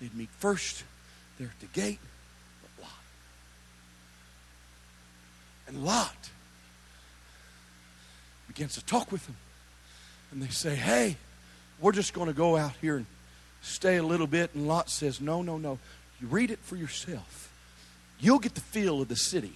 [0.00, 0.84] they'd meet first
[1.38, 1.98] there at the gate?
[2.62, 2.92] But Lot.
[5.66, 6.30] And Lot
[8.46, 9.36] begins to talk with them.
[10.30, 11.16] And they say, hey,
[11.80, 13.06] we're just going to go out here and
[13.60, 14.54] stay a little bit.
[14.54, 15.80] And Lot says, no, no, no.
[16.20, 17.52] You read it for yourself.
[18.20, 19.52] You'll get the feel of the city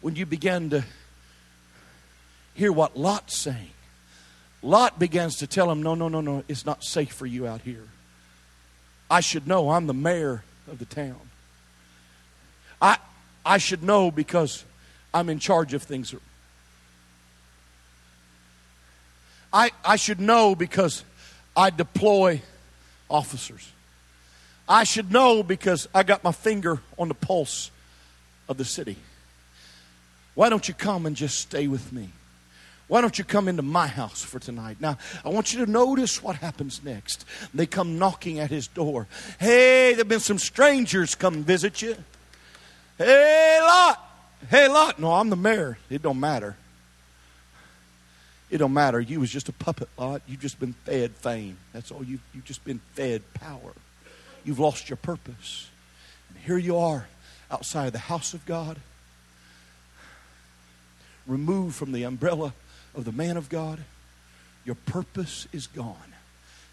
[0.00, 0.84] when you begin to
[2.54, 3.70] hear what Lot's saying.
[4.62, 7.60] Lot begins to tell him, No, no, no, no, it's not safe for you out
[7.60, 7.84] here.
[9.10, 9.70] I should know.
[9.70, 11.20] I'm the mayor of the town.
[12.80, 12.98] I,
[13.44, 14.64] I should know because
[15.14, 16.14] I'm in charge of things.
[19.52, 21.04] I, I should know because
[21.56, 22.42] I deploy
[23.08, 23.70] officers.
[24.68, 27.70] I should know because I got my finger on the pulse
[28.48, 28.96] of the city.
[30.36, 32.10] Why don't you come and just stay with me?
[32.88, 34.76] Why don't you come into my house for tonight?
[34.78, 37.24] Now, I want you to notice what happens next.
[37.52, 39.08] They come knocking at his door.
[39.40, 41.96] Hey, there have been some strangers come visit you.
[42.96, 44.08] Hey, Lot.
[44.48, 45.00] Hey, Lot.
[45.00, 45.78] No, I'm the mayor.
[45.90, 46.54] It don't matter.
[48.50, 49.00] It don't matter.
[49.00, 50.22] You was just a puppet, Lot.
[50.28, 51.56] You've just been fed fame.
[51.72, 52.04] That's all.
[52.04, 53.72] You've, you've just been fed power.
[54.44, 55.68] You've lost your purpose.
[56.28, 57.08] And here you are
[57.50, 58.78] outside the house of God,
[61.26, 62.54] removed from the umbrella
[62.94, 63.80] of the man of God.
[64.64, 65.96] Your purpose is gone.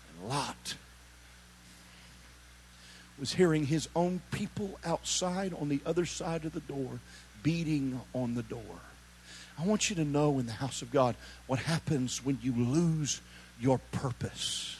[0.09, 0.75] And Lot
[3.19, 6.99] was hearing his own people outside on the other side of the door
[7.43, 8.79] beating on the door.
[9.59, 13.21] I want you to know in the house of God what happens when you lose
[13.59, 14.77] your purpose.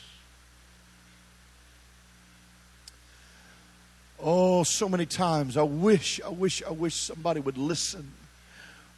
[4.19, 8.11] Oh, so many times I wish, I wish, I wish somebody would listen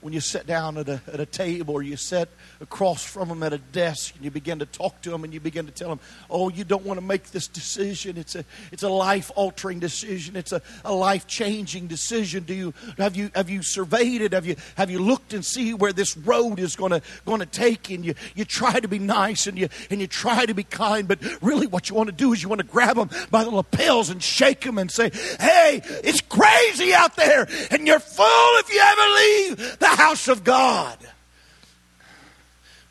[0.06, 2.30] when you sit down at a, at a table or you sit
[2.62, 5.40] across from them at a desk and you begin to talk to them and you
[5.40, 6.00] begin to tell them,
[6.30, 8.16] oh, you don't want to make this decision.
[8.16, 10.36] It's a, it's a life altering decision.
[10.36, 12.44] It's a, a life changing decision.
[12.44, 14.34] Do you, have you, have you surveyed it?
[14.34, 17.90] Have you, have you looked and see where this road is going to, take?
[17.90, 21.08] And you, you try to be nice and you, and you try to be kind,
[21.08, 23.50] but really what you want to do is you want to grab them by the
[23.50, 28.72] lapels and shake them and say, hey, it's crazy out there and you're full if
[28.72, 30.98] you ever leave the house of God.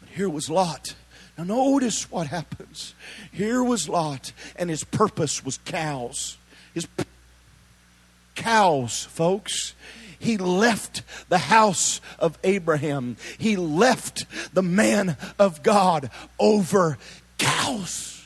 [0.01, 0.95] But here was Lot.
[1.37, 2.95] Now, notice what happens.
[3.33, 6.39] Here was Lot, and his purpose was cows.
[6.75, 7.05] His p-
[8.35, 9.75] cows, folks.
[10.19, 13.17] He left the house of Abraham.
[13.37, 16.99] He left the man of God over
[17.39, 18.25] cows.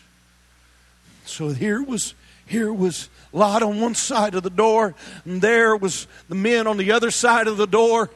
[1.25, 2.15] So here was
[2.47, 6.77] here was Lot on one side of the door, and there was the men on
[6.77, 8.11] the other side of the door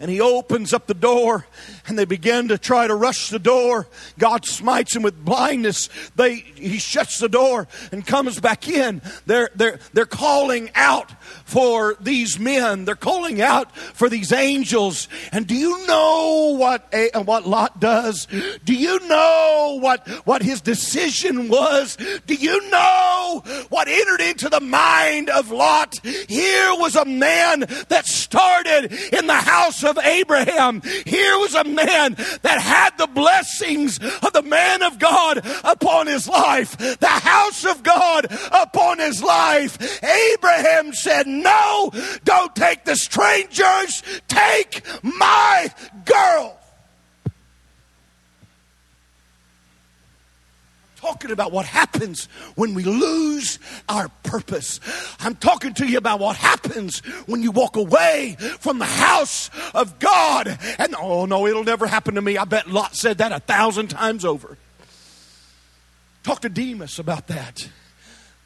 [0.00, 1.46] and he opens up the door
[1.90, 3.88] and they begin to try to rush the door.
[4.16, 5.90] God smites him with blindness.
[6.14, 9.02] They, he shuts the door and comes back in.
[9.26, 11.10] They're, they're, they're calling out
[11.44, 12.84] for these men.
[12.84, 15.08] They're calling out for these angels.
[15.32, 18.28] And do you know what, eh, what Lot does?
[18.64, 21.98] Do you know what, what his decision was?
[22.26, 25.98] Do you know what entered into the mind of Lot?
[26.04, 30.82] Here was a man that started in the house of Abraham.
[31.04, 36.28] Here was a man that had the blessings of the man of God upon his
[36.28, 40.02] life, the house of God upon his life.
[40.02, 41.90] Abraham said, No,
[42.24, 45.72] don't take the strangers, take my
[46.04, 46.59] girl.
[51.00, 52.26] Talking about what happens
[52.56, 54.80] when we lose our purpose.
[55.20, 59.98] I'm talking to you about what happens when you walk away from the house of
[59.98, 60.58] God.
[60.78, 62.36] And oh no, it'll never happen to me.
[62.36, 64.58] I bet Lot said that a thousand times over.
[66.22, 67.68] Talk to Demas about that.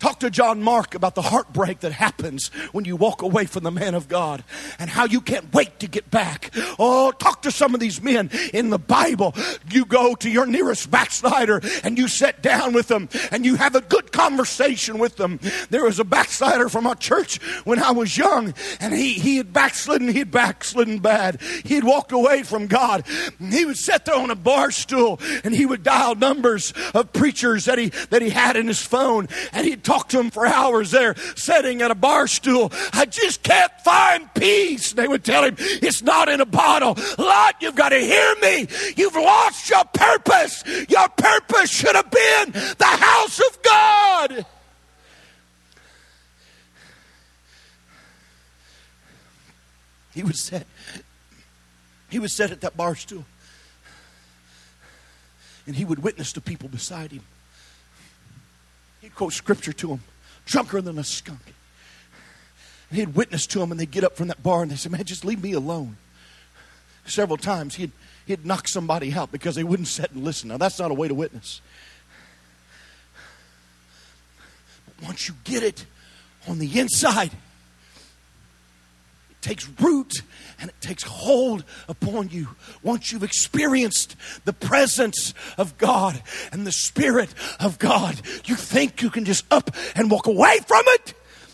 [0.05, 3.71] Talk to John Mark about the heartbreak that happens when you walk away from the
[3.71, 4.45] man of God
[4.79, 6.51] and how you can't wait to get back.
[6.79, 9.35] Oh, talk to some of these men in the Bible.
[9.71, 13.77] You go to your nearest backslider and you sit down with them and you have
[13.77, 15.41] a good conversation with them.
[15.71, 19.55] There was a backslider from our church when I was young and he, he had
[19.55, 21.41] backslidden, he had backslidden bad.
[21.41, 23.07] He had walked away from God.
[23.41, 27.65] He would sit there on a bar stool and he would dial numbers of preachers
[27.65, 30.47] that he, that he had in his phone and he'd talk talk to them for
[30.47, 32.73] hours there, sitting at a bar stool.
[32.93, 34.93] I just can't find peace.
[34.93, 36.97] They would tell him, It's not in a bottle.
[37.19, 38.67] Lot, you've got to hear me.
[38.97, 40.65] You've lost your purpose.
[40.89, 44.47] Your purpose should have been the house of God.
[50.13, 50.67] He would sit.
[52.09, 53.25] He would sit at that bar stool.
[55.67, 57.23] And he would witness to people beside him.
[59.05, 60.03] He'd quote scripture to them,
[60.47, 61.53] drunker than a skunk.
[62.89, 64.93] And he'd witness to them, and they'd get up from that bar and they said,
[64.93, 65.99] Man, just leave me alone.
[67.05, 67.93] Several times he'd,
[68.25, 70.49] he'd knock somebody out because they wouldn't sit and listen.
[70.49, 71.61] Now, that's not a way to witness.
[74.87, 75.85] But once you get it
[76.49, 77.33] on the inside,
[79.45, 80.23] takes root
[80.59, 82.49] and it takes hold upon you.
[82.83, 84.17] Once you've experienced
[84.47, 87.29] the presence of God and the Spirit
[87.61, 91.13] of God, you think you can just up and walk away from it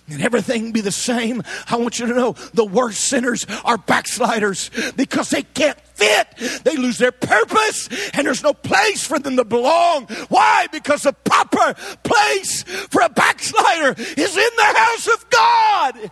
[0.09, 1.43] and everything be the same.
[1.68, 6.62] I want you to know the worst sinners are backsliders because they can't fit.
[6.62, 10.07] They lose their purpose and there's no place for them to belong.
[10.28, 10.68] Why?
[10.70, 11.74] Because the proper
[12.05, 16.11] place for a backslider is in the house of God.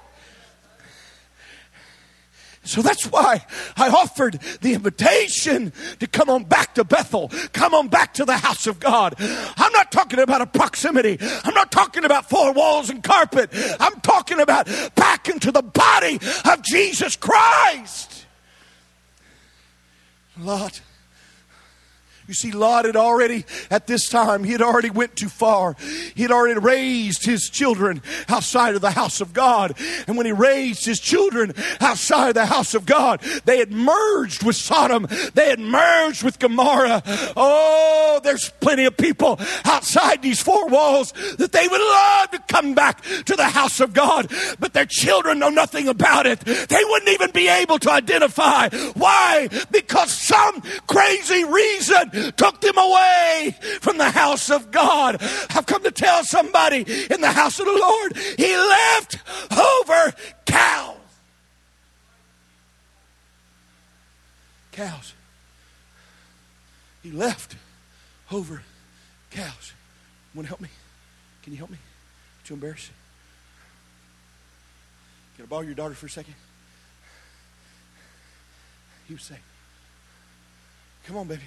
[2.69, 3.47] So that's why
[3.79, 8.37] I offered the invitation to come on back to Bethel, come on back to the
[8.37, 9.14] house of God.
[9.19, 13.49] I'm not talking about a proximity, I'm not talking about four walls and carpet.
[13.81, 18.27] I'm talking about back into the body of Jesus Christ.
[20.37, 20.83] Lot
[22.29, 25.76] you see, Lot had already, at this time, he had already went too far.
[26.14, 29.74] He had already raised his children outside of the house of God.
[30.07, 34.43] And when he raised his children outside of the house of God, they had merged
[34.43, 35.07] with Sodom.
[35.33, 37.03] They had merged with Gomorrah.
[37.35, 42.74] Oh, there's plenty of people outside these four walls that they would love to come
[42.74, 46.41] back to the house of God, but their children know nothing about it.
[46.41, 48.68] They wouldn't even be able to identify.
[48.68, 49.49] Why?
[49.70, 55.16] Because some crazy reason took them away from the house of God.
[55.51, 56.79] I've come to tell somebody
[57.11, 59.19] in the house of the Lord, He left
[59.53, 60.14] over
[60.47, 60.97] cows.
[64.73, 65.14] Cows.
[67.03, 67.57] He left
[68.31, 68.62] over
[69.31, 69.73] cows.
[70.35, 70.69] Want to help me?
[71.43, 71.79] Can you help me?
[72.45, 72.91] Too embarrassed?
[75.37, 76.35] Can I borrow your daughter for a second?
[79.09, 79.37] You say,
[81.07, 81.43] Come on, baby.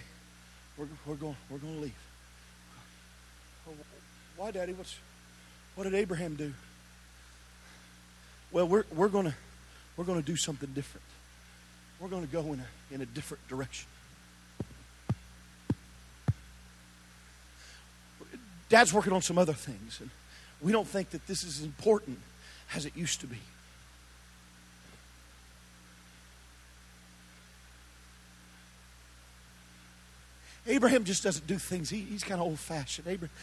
[0.81, 1.93] We're, we're going we're going to leave.
[4.35, 4.73] Why, Daddy?
[4.73, 4.95] What's
[5.75, 6.53] what did Abraham do?
[8.51, 9.35] Well, we're we're going to
[9.95, 11.05] we're to do something different.
[11.99, 13.87] We're going to go in a in a different direction.
[18.67, 20.09] Dad's working on some other things, and
[20.61, 22.17] we don't think that this is as important
[22.73, 23.37] as it used to be.
[30.67, 31.89] Abraham just doesn't do things.
[31.89, 33.07] He, he's kind of old fashioned.
[33.07, 33.33] Abraham.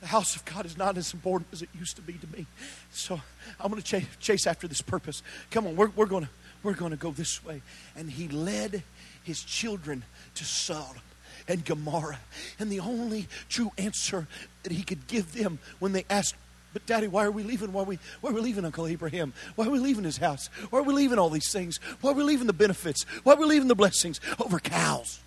[0.00, 2.46] The house of God is not as important as it used to be to me.
[2.90, 3.20] So
[3.60, 5.22] I'm going to chase, chase after this purpose.
[5.52, 6.30] Come on, we're, we're going to
[6.62, 7.62] we're going to go this way.
[7.96, 8.82] And he led
[9.24, 11.02] his children to Sodom
[11.48, 12.20] and Gomorrah.
[12.58, 14.26] And the only true answer
[14.62, 16.34] that he could give them when they asked,
[16.72, 17.72] but Daddy, why are we leaving?
[17.72, 19.32] Why are we, why are we leaving Uncle Abraham?
[19.56, 20.48] Why are we leaving his house?
[20.70, 21.78] Why are we leaving all these things?
[22.00, 23.04] Why are we leaving the benefits?
[23.22, 25.20] Why are we leaving the blessings over cows?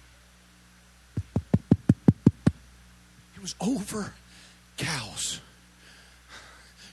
[3.36, 4.14] It was over
[4.78, 5.40] cows.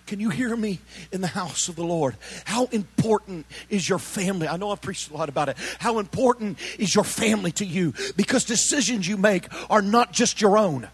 [0.06, 0.80] Can you hear me
[1.10, 2.16] in the house of the Lord?
[2.44, 4.46] How important is your family?
[4.46, 5.56] I know I've preached a lot about it.
[5.78, 7.94] How important is your family to you?
[8.14, 10.88] Because decisions you make are not just your own.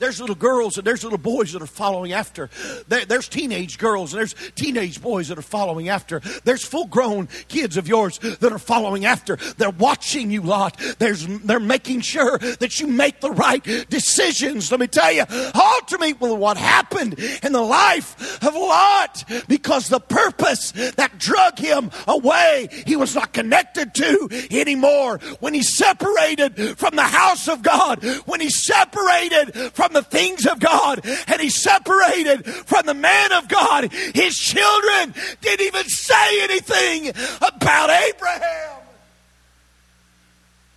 [0.00, 2.48] There's little girls and there's little boys that are following after.
[2.88, 6.20] There, there's teenage girls and there's teenage boys that are following after.
[6.44, 9.36] There's full grown kids of yours that are following after.
[9.36, 10.80] They're watching you, Lot.
[10.98, 14.70] There's, they're making sure that you make the right decisions.
[14.70, 15.24] Let me tell you,
[15.54, 22.68] ultimately, what happened in the life of Lot, because the purpose that drug him away,
[22.86, 25.18] he was not connected to anymore.
[25.40, 30.46] When he separated from the house of God, when he separated from from the things
[30.46, 33.92] of God and he separated from the man of God.
[33.92, 37.08] His children didn't even say anything
[37.40, 38.76] about Abraham.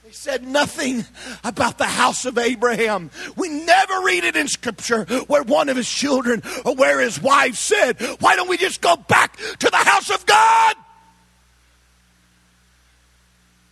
[0.04, 1.06] They said nothing
[1.44, 3.12] about the house of Abraham.
[3.36, 7.56] We never read it in Scripture where one of his children or where his wife
[7.56, 10.76] said, Why don't we just go back to the house of God?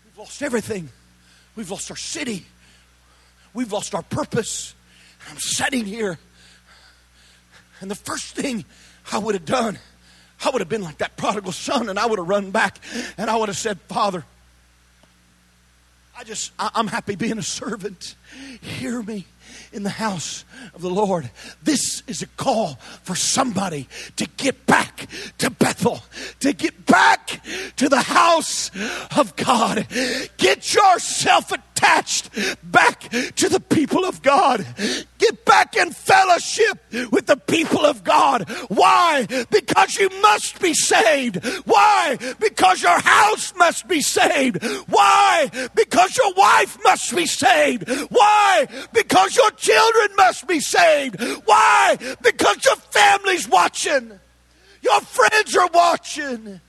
[0.05, 0.89] We've lost everything.
[1.55, 2.45] We've lost our city.
[3.53, 4.75] We've lost our purpose.
[5.29, 6.17] I'm sitting here.
[7.79, 8.65] And the first thing
[9.11, 9.79] I would have done,
[10.43, 12.79] I would have been like that prodigal son and I would have run back
[13.17, 14.23] and I would have said, Father,
[16.17, 18.15] I just, I'm happy being a servant.
[18.61, 19.25] Hear me
[19.73, 21.29] in the house of the Lord.
[21.63, 25.07] This is a call for somebody to get back
[25.39, 26.03] to Bethel,
[26.41, 27.20] to get back
[27.77, 28.71] to the house
[29.15, 29.87] of God.
[30.37, 32.29] Get yourself attached
[32.63, 34.65] back to the people of God.
[35.17, 36.79] Get back in fellowship
[37.11, 38.49] with the people of God.
[38.69, 39.27] Why?
[39.49, 41.43] Because you must be saved.
[41.65, 42.17] Why?
[42.39, 44.63] Because your house must be saved.
[44.87, 45.49] Why?
[45.75, 47.89] Because your wife must be saved.
[48.09, 48.67] Why?
[48.93, 51.21] Because your children must be saved.
[51.45, 51.97] Why?
[52.21, 54.19] Because your family's watching.
[54.81, 56.61] Your friends are watching.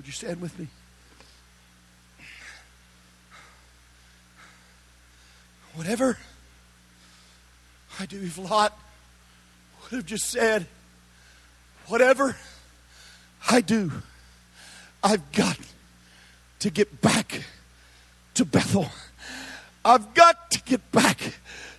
[0.00, 0.66] Would you stand with me?
[5.74, 6.16] Whatever
[7.98, 8.78] I do, if Lot
[9.82, 10.66] would have just said,
[11.88, 12.34] Whatever
[13.50, 13.92] I do,
[15.04, 15.58] I've got
[16.60, 17.42] to get back
[18.32, 18.88] to Bethel.
[19.84, 21.34] I've got to get back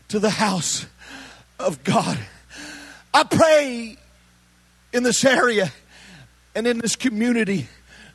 [0.09, 0.85] to the house
[1.57, 2.19] of God.
[3.15, 3.97] I pray
[4.93, 5.71] in this area
[6.53, 7.67] and in this community,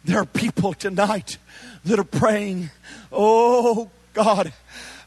[0.06, 1.38] there are people tonight
[1.84, 2.70] that are praying,
[3.10, 4.52] Oh God,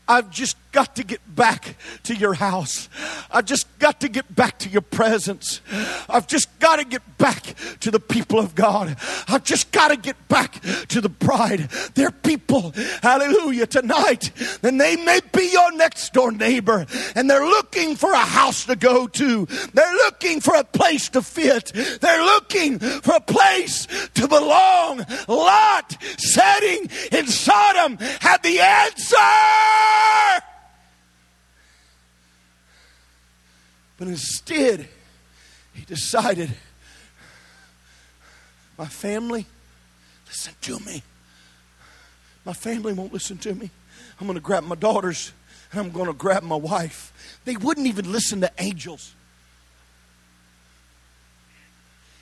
[0.07, 2.89] I've just got to get back to your house.
[3.31, 5.61] I've just got to get back to your presence.
[6.07, 8.95] I've just got to get back to the people of God.
[9.27, 11.69] I've just got to get back to the bride.
[11.95, 14.31] They're people, hallelujah, tonight.
[14.63, 18.75] And they may be your next door neighbor and they're looking for a house to
[18.75, 19.45] go to.
[19.73, 21.71] They're looking for a place to fit.
[22.01, 25.05] They're looking for a place to belong.
[25.27, 29.15] Lot setting in Sodom had the answer.
[33.99, 34.87] But instead,
[35.73, 36.49] he decided,
[38.77, 39.45] my family,
[40.25, 41.03] listen to me.
[42.45, 43.69] My family won't listen to me.
[44.19, 45.33] I'm going to grab my daughters
[45.71, 47.41] and I'm going to grab my wife.
[47.43, 49.13] They wouldn't even listen to angels.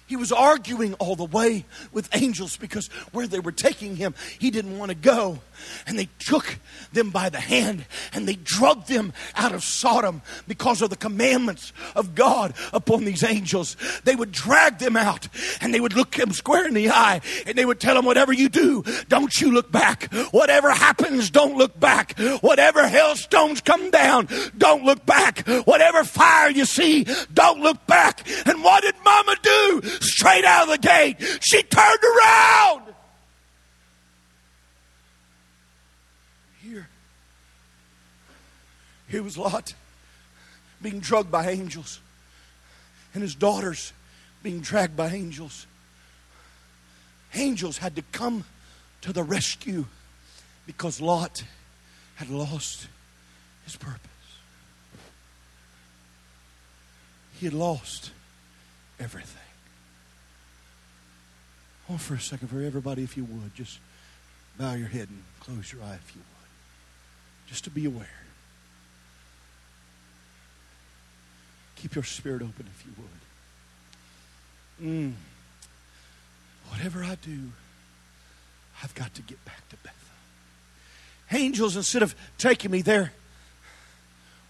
[0.08, 4.50] He was arguing all the way with angels because where they were taking him, he
[4.50, 5.40] didn't want to go.
[5.86, 6.60] And they took
[6.94, 11.74] them by the hand and they drugged them out of Sodom because of the commandments
[11.94, 13.76] of God upon these angels.
[14.06, 15.28] They would drag them out
[15.60, 18.32] and they would look them square in the eye and they would tell them, Whatever
[18.32, 20.14] you do, don't you look back.
[20.32, 22.18] Whatever happens, don't look back.
[22.40, 25.46] Whatever hailstones come down, don't look back.
[25.66, 28.26] Whatever fire you see, don't look back.
[28.46, 29.82] And what did Mama do?
[30.02, 31.18] Straight out of the gate.
[31.42, 32.82] She turned around.
[36.62, 36.88] Here,
[39.08, 39.74] here was Lot
[40.82, 42.00] being drugged by angels,
[43.14, 43.94] and his daughters
[44.44, 45.66] being dragged by angels.
[47.34, 48.46] Angels had to come
[49.02, 49.86] to the rescue
[50.66, 51.44] because Lot
[52.16, 52.88] had lost
[53.66, 54.00] his purpose.
[57.40, 58.12] He had lost
[59.00, 59.37] everything.
[61.90, 63.80] Oh, for a second, for everybody, if you would, just
[64.58, 67.50] bow your head and close your eye if you would.
[67.50, 68.08] Just to be aware.
[71.78, 73.08] Keep your spirit open if you would.
[74.90, 75.14] Mm.
[76.70, 77.52] Whatever I do,
[78.84, 79.94] I've got to get back to Bethel.
[81.32, 83.14] Angels, instead of taking me there,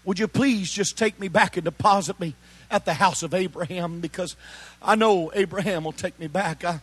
[0.04, 2.34] would you please just take me back and deposit me
[2.70, 4.00] at the house of Abraham?
[4.00, 4.36] Because
[4.82, 6.64] I know Abraham will take me back.
[6.64, 6.80] I,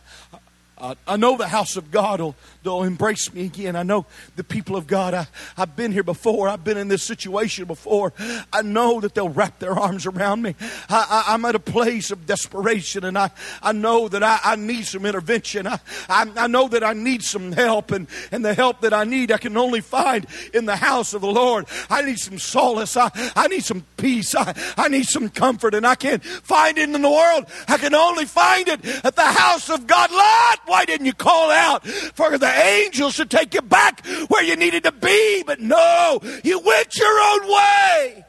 [0.78, 3.76] uh, I know the house of God will they'll embrace me again.
[3.76, 4.04] I know
[4.34, 5.14] the people of God.
[5.14, 6.48] I, I've been here before.
[6.48, 8.12] I've been in this situation before.
[8.52, 10.54] I know that they'll wrap their arms around me.
[10.90, 13.30] I, am at a place of desperation, and I,
[13.62, 15.66] I know that I, I need some intervention.
[15.66, 19.04] I, I, I know that I need some help, and, and the help that I
[19.04, 21.66] need I can only find in the house of the Lord.
[21.88, 22.96] I need some solace.
[22.96, 24.34] I, I need some peace.
[24.34, 27.46] I, I need some comfort, and I can't find it in the world.
[27.68, 30.10] I can only find it at the house of God.
[30.10, 34.56] Lord, why didn't you call out for the angels to take you back where you
[34.56, 35.42] needed to be?
[35.46, 38.24] But no, you went your own way.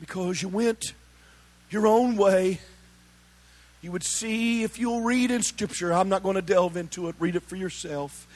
[0.00, 0.92] Because you went
[1.70, 2.60] your own way,
[3.82, 5.92] you would see if you'll read in Scripture.
[5.92, 8.26] I'm not going to delve into it, read it for yourself.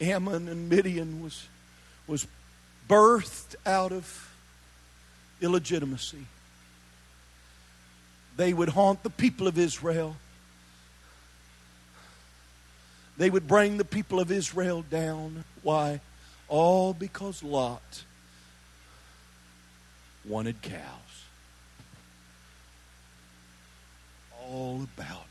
[0.00, 1.46] Ammon and Midian was,
[2.06, 2.26] was
[2.88, 4.30] birthed out of
[5.40, 6.26] illegitimacy
[8.40, 10.16] they would haunt the people of Israel.
[13.18, 15.44] They would bring the people of Israel down.
[15.62, 16.00] Why?
[16.48, 18.04] All because Lot
[20.24, 20.80] wanted cows.
[24.48, 25.26] All about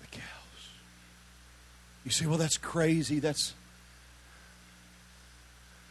[0.00, 0.22] the cows.
[2.06, 3.18] You say, well, that's crazy.
[3.18, 3.52] That's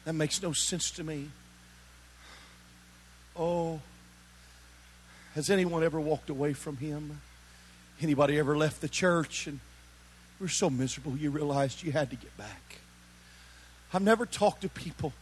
[0.05, 1.30] that makes no sense to me.
[3.36, 3.82] Oh,
[5.38, 7.21] has anyone ever walked away from Him?
[8.01, 9.59] Anybody ever left the church and
[10.39, 12.79] we were so miserable you realized you had to get back?
[13.93, 15.13] I've never talked to people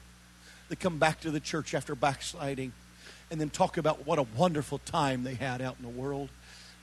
[0.69, 2.71] that come back to the church after backsliding
[3.29, 6.29] and then talk about what a wonderful time they had out in the world.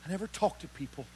[0.05, 1.07] I never talk to people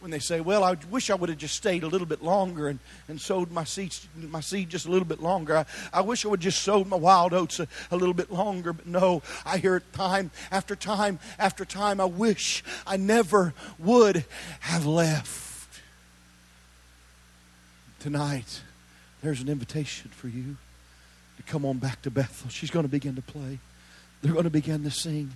[0.00, 2.68] when they say, Well, I wish I would have just stayed a little bit longer
[2.68, 2.78] and,
[3.08, 5.58] and sowed my seeds my seed just a little bit longer.
[5.58, 8.72] I, I wish I would just sowed my wild oats a, a little bit longer.
[8.72, 12.00] But no, I hear it time after time after time.
[12.00, 14.24] I wish I never would
[14.60, 15.80] have left.
[18.00, 18.62] Tonight,
[19.22, 20.56] there's an invitation for you
[21.38, 22.50] to come on back to Bethel.
[22.50, 23.58] She's going to begin to play.
[24.22, 25.32] They're going to begin to sing.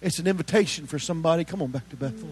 [0.00, 1.44] It's an invitation for somebody.
[1.44, 2.30] Come on back to Bethel.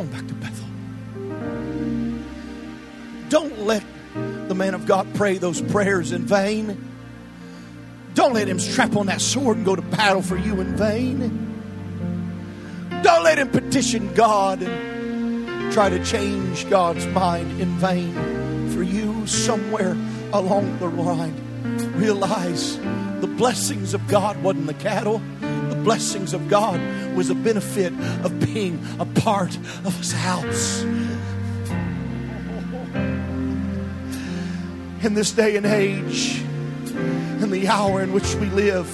[0.00, 0.66] Come on back to Bethel.
[3.28, 3.84] Don't let
[4.48, 6.90] the man of God pray those prayers in vain.
[8.14, 11.18] Don't let him strap on that sword and go to battle for you in vain.
[13.02, 19.26] Don't let him petition God and try to change God's mind in vain for you
[19.26, 19.98] somewhere
[20.32, 21.34] along the line.
[21.98, 22.78] Realize
[23.20, 25.20] the blessings of God wasn't the cattle.
[25.84, 26.80] Blessings of God
[27.14, 27.92] was the benefit
[28.24, 30.82] of being a part of his house.
[35.02, 36.40] In this day and age,
[36.90, 38.86] in the hour in which we live,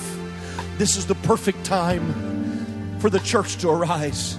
[0.79, 4.39] this is the perfect time for the church to arise.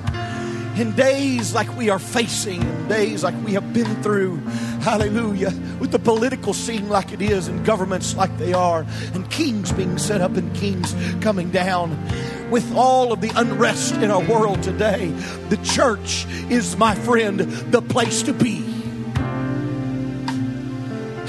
[0.77, 4.37] In days like we are facing, in days like we have been through,
[4.81, 9.71] hallelujah, with the political scene like it is, and governments like they are, and kings
[9.71, 11.97] being set up and kings coming down,
[12.49, 15.07] with all of the unrest in our world today,
[15.49, 18.63] the church is, my friend, the place to be.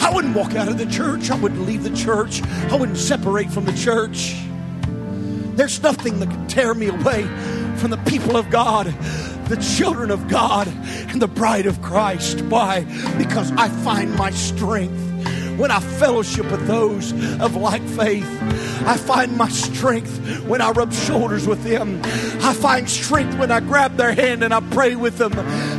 [0.00, 1.30] I wouldn't walk out of the church.
[1.30, 2.42] I wouldn't leave the church.
[2.42, 4.36] I wouldn't separate from the church.
[5.56, 7.24] There's nothing that can tear me away
[7.76, 8.86] from the people of God,
[9.48, 12.40] the children of God, and the bride of Christ.
[12.42, 12.84] Why?
[13.18, 15.07] Because I find my strength
[15.58, 18.26] when I fellowship with those of like faith.
[18.86, 22.00] I find my strength when I rub shoulders with them.
[22.04, 25.32] I find strength when I grab their hand and I pray with them.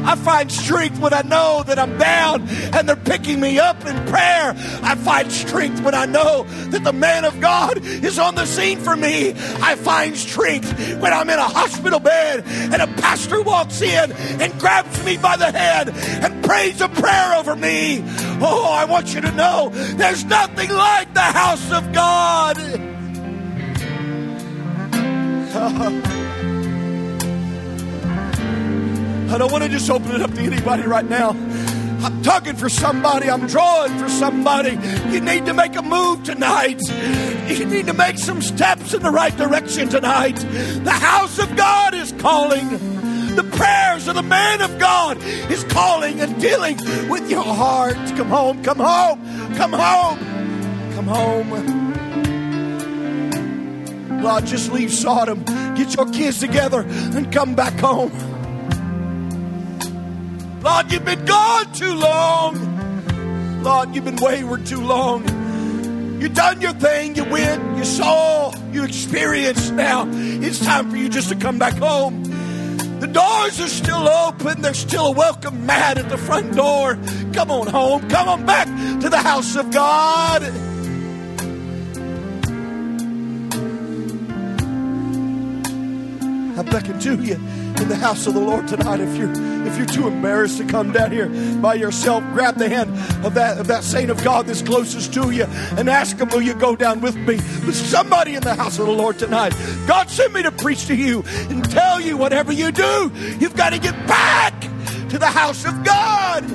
[0.10, 3.96] I find strength when I know that I'm down and they're picking me up in
[4.08, 4.56] prayer.
[4.82, 8.80] I find strength when I know that the man of God is on the scene
[8.80, 9.36] for me.
[9.62, 14.60] I find strength when I'm in a hospital bed and a pastor walks in and
[14.60, 18.04] grabs me by the hand and prays a prayer over me.
[18.42, 22.58] Oh, I want you to know there's nothing like the house of God.
[29.32, 31.30] I don't want to just open it up to anybody right now.
[31.30, 33.30] I'm tugging for somebody.
[33.30, 34.72] I'm drawing for somebody.
[35.14, 36.82] You need to make a move tonight.
[37.48, 40.38] You need to make some steps in the right direction tonight.
[40.38, 42.70] The house of God is calling.
[43.36, 46.78] The prayers of the man of God is calling and dealing
[47.08, 47.98] with your heart.
[48.18, 49.20] Come home, come home,
[49.56, 50.18] come home,
[50.96, 51.90] come home.
[54.24, 55.44] Lord, just leave Sodom.
[55.76, 58.12] Get your kids together and come back home.
[60.62, 63.64] Lord, you've been gone too long.
[63.64, 65.24] Lord, you've been wayward too long.
[66.22, 69.74] You done your thing, you went, you saw, you experienced.
[69.74, 72.24] Now it's time for you just to come back home.
[73.00, 74.62] The doors are still open.
[74.62, 77.00] There's still a welcome mat at the front door.
[77.32, 78.10] Come on home.
[78.10, 78.68] Come on back
[79.00, 80.44] to the house of God.
[86.58, 89.00] I beckon to you in the house of the Lord tonight.
[89.00, 89.34] If you're
[89.70, 91.30] if you're too embarrassed to come down here
[91.62, 92.92] by yourself, grab the hand
[93.26, 95.44] of that of that saint of God that's closest to you
[95.78, 97.40] and ask him, Will you go down with me?
[97.66, 99.54] But somebody in the house of the Lord tonight.
[99.88, 103.72] God sent me to preach to you and tell you whatever you do, you've got
[103.72, 104.60] to get back
[105.10, 106.50] to the house of God.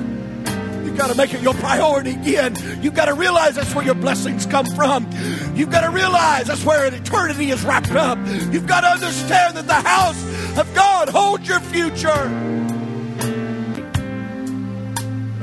[0.95, 2.55] You've got to make it your priority again.
[2.81, 5.09] You've got to realize that's where your blessings come from.
[5.53, 8.17] You've got to realize that's where eternity is wrapped up.
[8.53, 10.21] You've got to understand that the house
[10.57, 12.64] of God holds your future.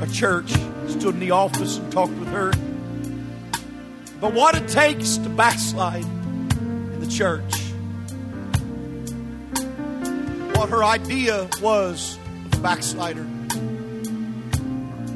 [0.03, 0.49] Our church
[0.89, 2.51] stood in the office and talked with her.
[4.19, 7.55] But what it takes to backslide in the church.
[10.57, 13.25] What her idea was of a backslider.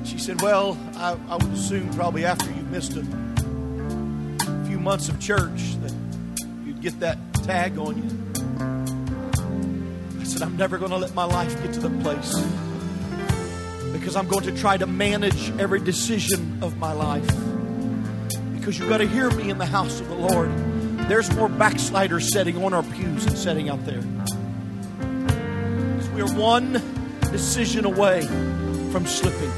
[0.06, 3.04] She said, Well, I, I would assume probably after you've missed a
[4.68, 5.94] few months of church that
[6.66, 8.10] you'd get that tag on you.
[10.22, 12.34] I said, I'm never going to let my life get to the place
[14.00, 17.28] because I'm going to try to manage every decision of my life.
[18.56, 20.52] Because you've got to hear me in the house of the Lord.
[21.08, 24.02] There's more backsliders sitting on our pews and sitting out there.
[25.00, 26.82] Because we are one
[27.32, 28.22] decision away
[28.92, 29.52] from slipping.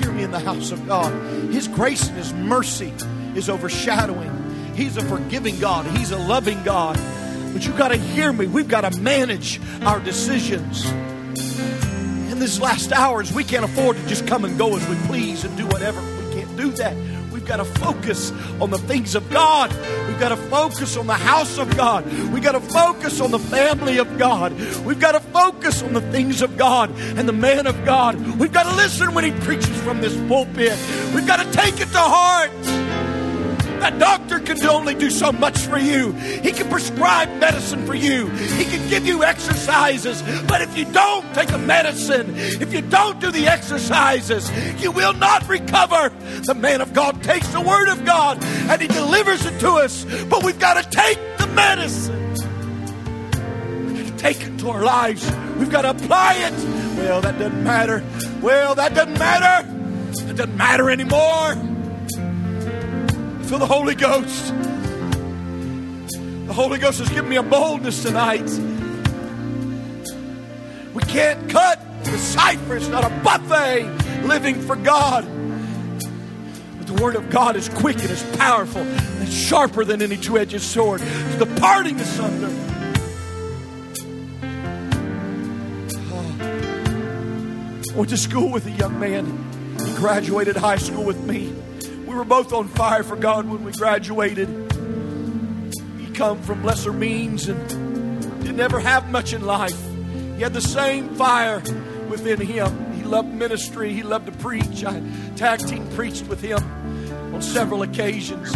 [0.00, 1.12] Hear me in the house of God.
[1.52, 2.92] His grace and His mercy
[3.34, 4.72] is overshadowing.
[4.74, 6.98] He's a forgiving God, He's a loving God.
[7.52, 8.46] But you've got to hear me.
[8.46, 10.84] We've got to manage our decisions.
[12.44, 15.56] These last hours, we can't afford to just come and go as we please and
[15.56, 15.98] do whatever.
[16.02, 16.94] We can't do that.
[17.32, 19.72] We've got to focus on the things of God.
[20.06, 22.04] We've got to focus on the house of God.
[22.34, 24.52] We've got to focus on the family of God.
[24.84, 28.20] We've got to focus on the things of God and the man of God.
[28.38, 30.78] We've got to listen when he preaches from this pulpit.
[31.14, 32.50] We've got to take it to heart.
[33.84, 36.12] That doctor can only do so much for you.
[36.12, 40.22] He can prescribe medicine for you, he can give you exercises.
[40.48, 44.50] But if you don't take the medicine, if you don't do the exercises,
[44.82, 46.08] you will not recover.
[46.46, 50.06] The man of God takes the word of God and he delivers it to us.
[50.30, 52.30] But we've got to take the medicine.
[53.86, 55.30] We've got to take it to our lives.
[55.58, 56.54] We've got to apply it.
[56.96, 58.02] Well, that doesn't matter.
[58.40, 59.68] Well, that doesn't matter.
[60.30, 61.73] It doesn't matter anymore.
[63.48, 64.54] Feel the Holy Ghost.
[66.46, 68.48] The Holy Ghost has given me a boldness tonight.
[70.94, 72.76] We can't cut the cipher.
[72.76, 73.82] It's not a buffet
[74.24, 75.24] living for God.
[76.78, 80.38] But the Word of God is quick and is powerful and sharper than any two
[80.38, 82.48] edged sword, to the parting asunder.
[86.10, 86.36] Oh.
[87.92, 89.26] I went to school with a young man.
[89.84, 91.52] He graduated high school with me.
[92.14, 94.48] We were both on fire for God when we graduated.
[95.98, 97.68] He come from lesser means and
[98.40, 99.76] didn't ever have much in life.
[100.36, 101.58] He had the same fire
[102.08, 102.94] within him.
[102.94, 103.92] He loved ministry.
[103.92, 104.84] He loved to preach.
[104.84, 105.02] I
[105.34, 106.62] tag team preached with him
[107.34, 108.54] on several occasions.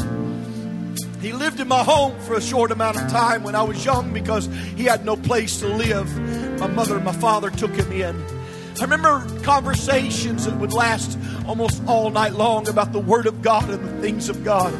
[1.21, 4.13] He lived in my home for a short amount of time when I was young
[4.13, 4.47] because
[4.77, 6.61] he had no place to live.
[6.61, 8.38] My mother and my father took him in.
[8.81, 13.69] I remember conversations that would last almost all night long about the Word of God
[13.71, 14.73] and the things of God.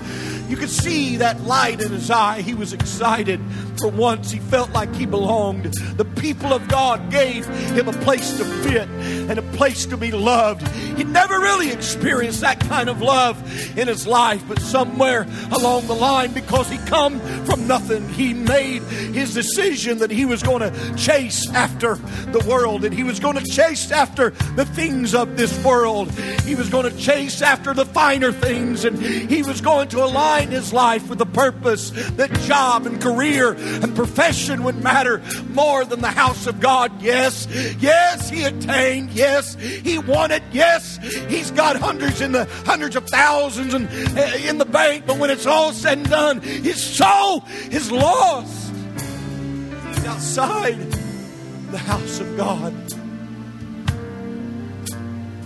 [0.49, 2.41] You could see that light in his eye.
[2.41, 3.41] He was excited.
[3.79, 5.67] For once, he felt like he belonged.
[5.97, 10.11] The people of God gave him a place to fit and a place to be
[10.11, 10.67] loved.
[10.97, 13.39] He never really experienced that kind of love
[13.79, 18.83] in his life, but somewhere along the line, because he come from nothing, he made
[18.83, 21.97] his decision that he was going to chase after
[22.33, 26.11] the world and he was going to chase after the things of this world.
[26.41, 30.38] He was going to chase after the finer things and he was going to align
[30.47, 36.01] his life with the purpose that job and career and profession would matter more than
[36.01, 37.03] the house of God.
[37.03, 37.47] Yes,
[37.81, 39.11] yes, he attained.
[39.11, 40.43] Yes, he wanted.
[40.53, 43.91] Yes, he's got hundreds in the hundreds of thousands and
[44.47, 45.05] in the bank.
[45.07, 48.73] But when it's all said and done, his soul is lost.
[49.89, 50.79] He's outside
[51.71, 52.73] the house of God.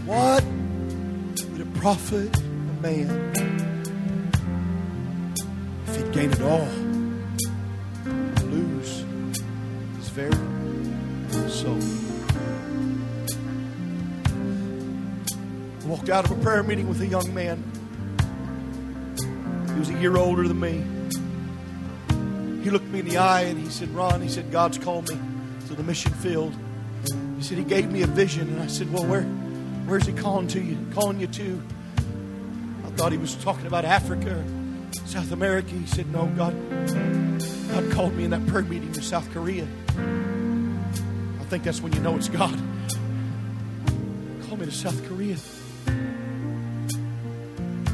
[0.06, 3.71] What would it profit a man
[5.92, 6.66] if he'd gain it all?
[8.46, 9.04] Lose
[9.96, 10.32] his very
[11.50, 11.78] soul.
[15.82, 17.62] I walked out of a prayer meeting with a young man.
[19.72, 20.82] He was a year older than me.
[22.62, 25.18] He looked me in the eye and he said, Ron, he said, God's called me
[25.66, 26.54] to the mission field.
[27.36, 28.48] He said, He gave me a vision.
[28.48, 29.22] And I said, Well, where,
[29.86, 30.78] where's He calling to you?
[30.94, 31.62] Calling you to?
[32.84, 34.44] I thought he was talking about Africa,
[34.92, 35.70] South America.
[35.70, 36.54] He said, No, God,
[37.70, 39.66] God called me in that prayer meeting to South Korea.
[39.96, 42.58] I think that's when you know it's God.
[44.48, 45.36] Call me to South Korea.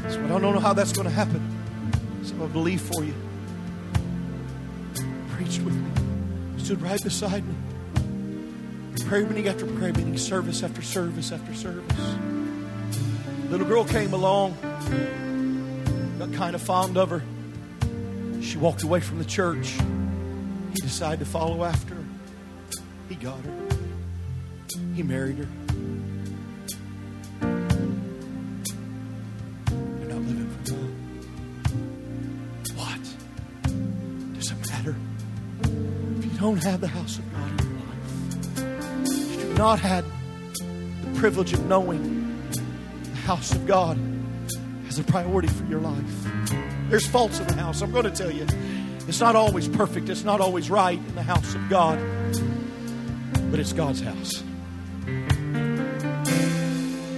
[0.09, 1.41] So I don't know how that's going to happen.
[2.23, 3.13] So I believe for you.
[5.31, 5.91] Preached with me.
[6.57, 7.55] Stood right beside me.
[9.05, 12.15] Prayer meeting after prayer meeting, service after service after service.
[13.49, 14.55] Little girl came along,
[16.29, 17.21] got kind of fond of her.
[18.41, 19.69] She walked away from the church.
[20.73, 22.05] He decided to follow after her.
[23.07, 23.53] He got her.
[24.93, 25.47] He married her.
[29.69, 30.91] They're not living for God.
[32.75, 32.99] What?
[34.35, 34.95] Does it matter?
[36.19, 40.05] If you don't have the house of God in your life, if you've not had
[41.03, 42.49] the privilege of knowing
[43.03, 43.97] the house of God
[44.99, 46.27] a priority for your life,
[46.89, 47.81] there's faults in the house.
[47.81, 48.45] I'm going to tell you.
[49.07, 50.07] It's not always perfect.
[50.09, 51.99] It's not always right in the house of God.
[53.49, 54.43] But it's God's house.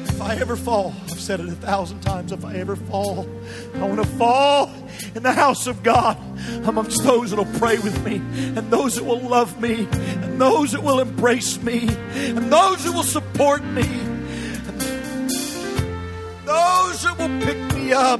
[0.07, 3.27] If I ever fall, I've said it a thousand times, if I ever fall,
[3.75, 4.71] I want to fall
[5.15, 6.17] in the house of God
[6.63, 8.17] amongst those that will pray with me,
[8.55, 12.93] and those that will love me, and those that will embrace me, and those that
[12.93, 13.83] will support me,
[17.21, 18.19] will pick me up.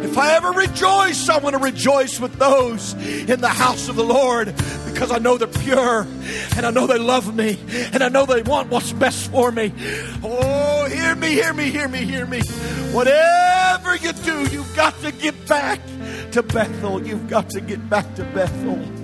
[0.00, 2.94] If I ever rejoice, I want to rejoice with those
[3.28, 4.54] in the house of the Lord
[4.86, 6.06] because I know they're pure
[6.56, 7.58] and I know they love me
[7.92, 9.72] and I know they want what's best for me.
[10.24, 12.40] Oh, hear me, hear me, hear me, hear me.
[12.92, 15.80] Whatever you do, you've got to get back
[16.32, 17.06] to Bethel.
[17.06, 18.97] You've got to get back to Bethel.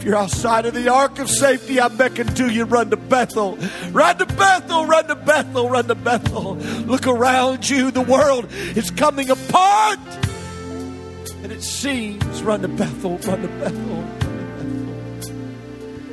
[0.00, 3.58] If you're outside of the ark of safety, I beckon to you, run to Bethel.
[3.92, 6.54] Run to Bethel, run to Bethel, run to Bethel.
[6.54, 7.90] Look around you.
[7.90, 9.98] The world is coming apart.
[11.42, 14.04] and it seems run to Bethel, run to Bethel.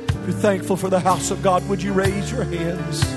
[0.08, 3.10] If you're thankful for the house of God, would you raise your hands?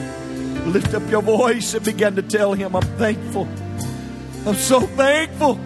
[0.67, 3.45] Lift up your voice and begin to tell Him, I'm thankful.
[4.45, 5.59] I'm so thankful.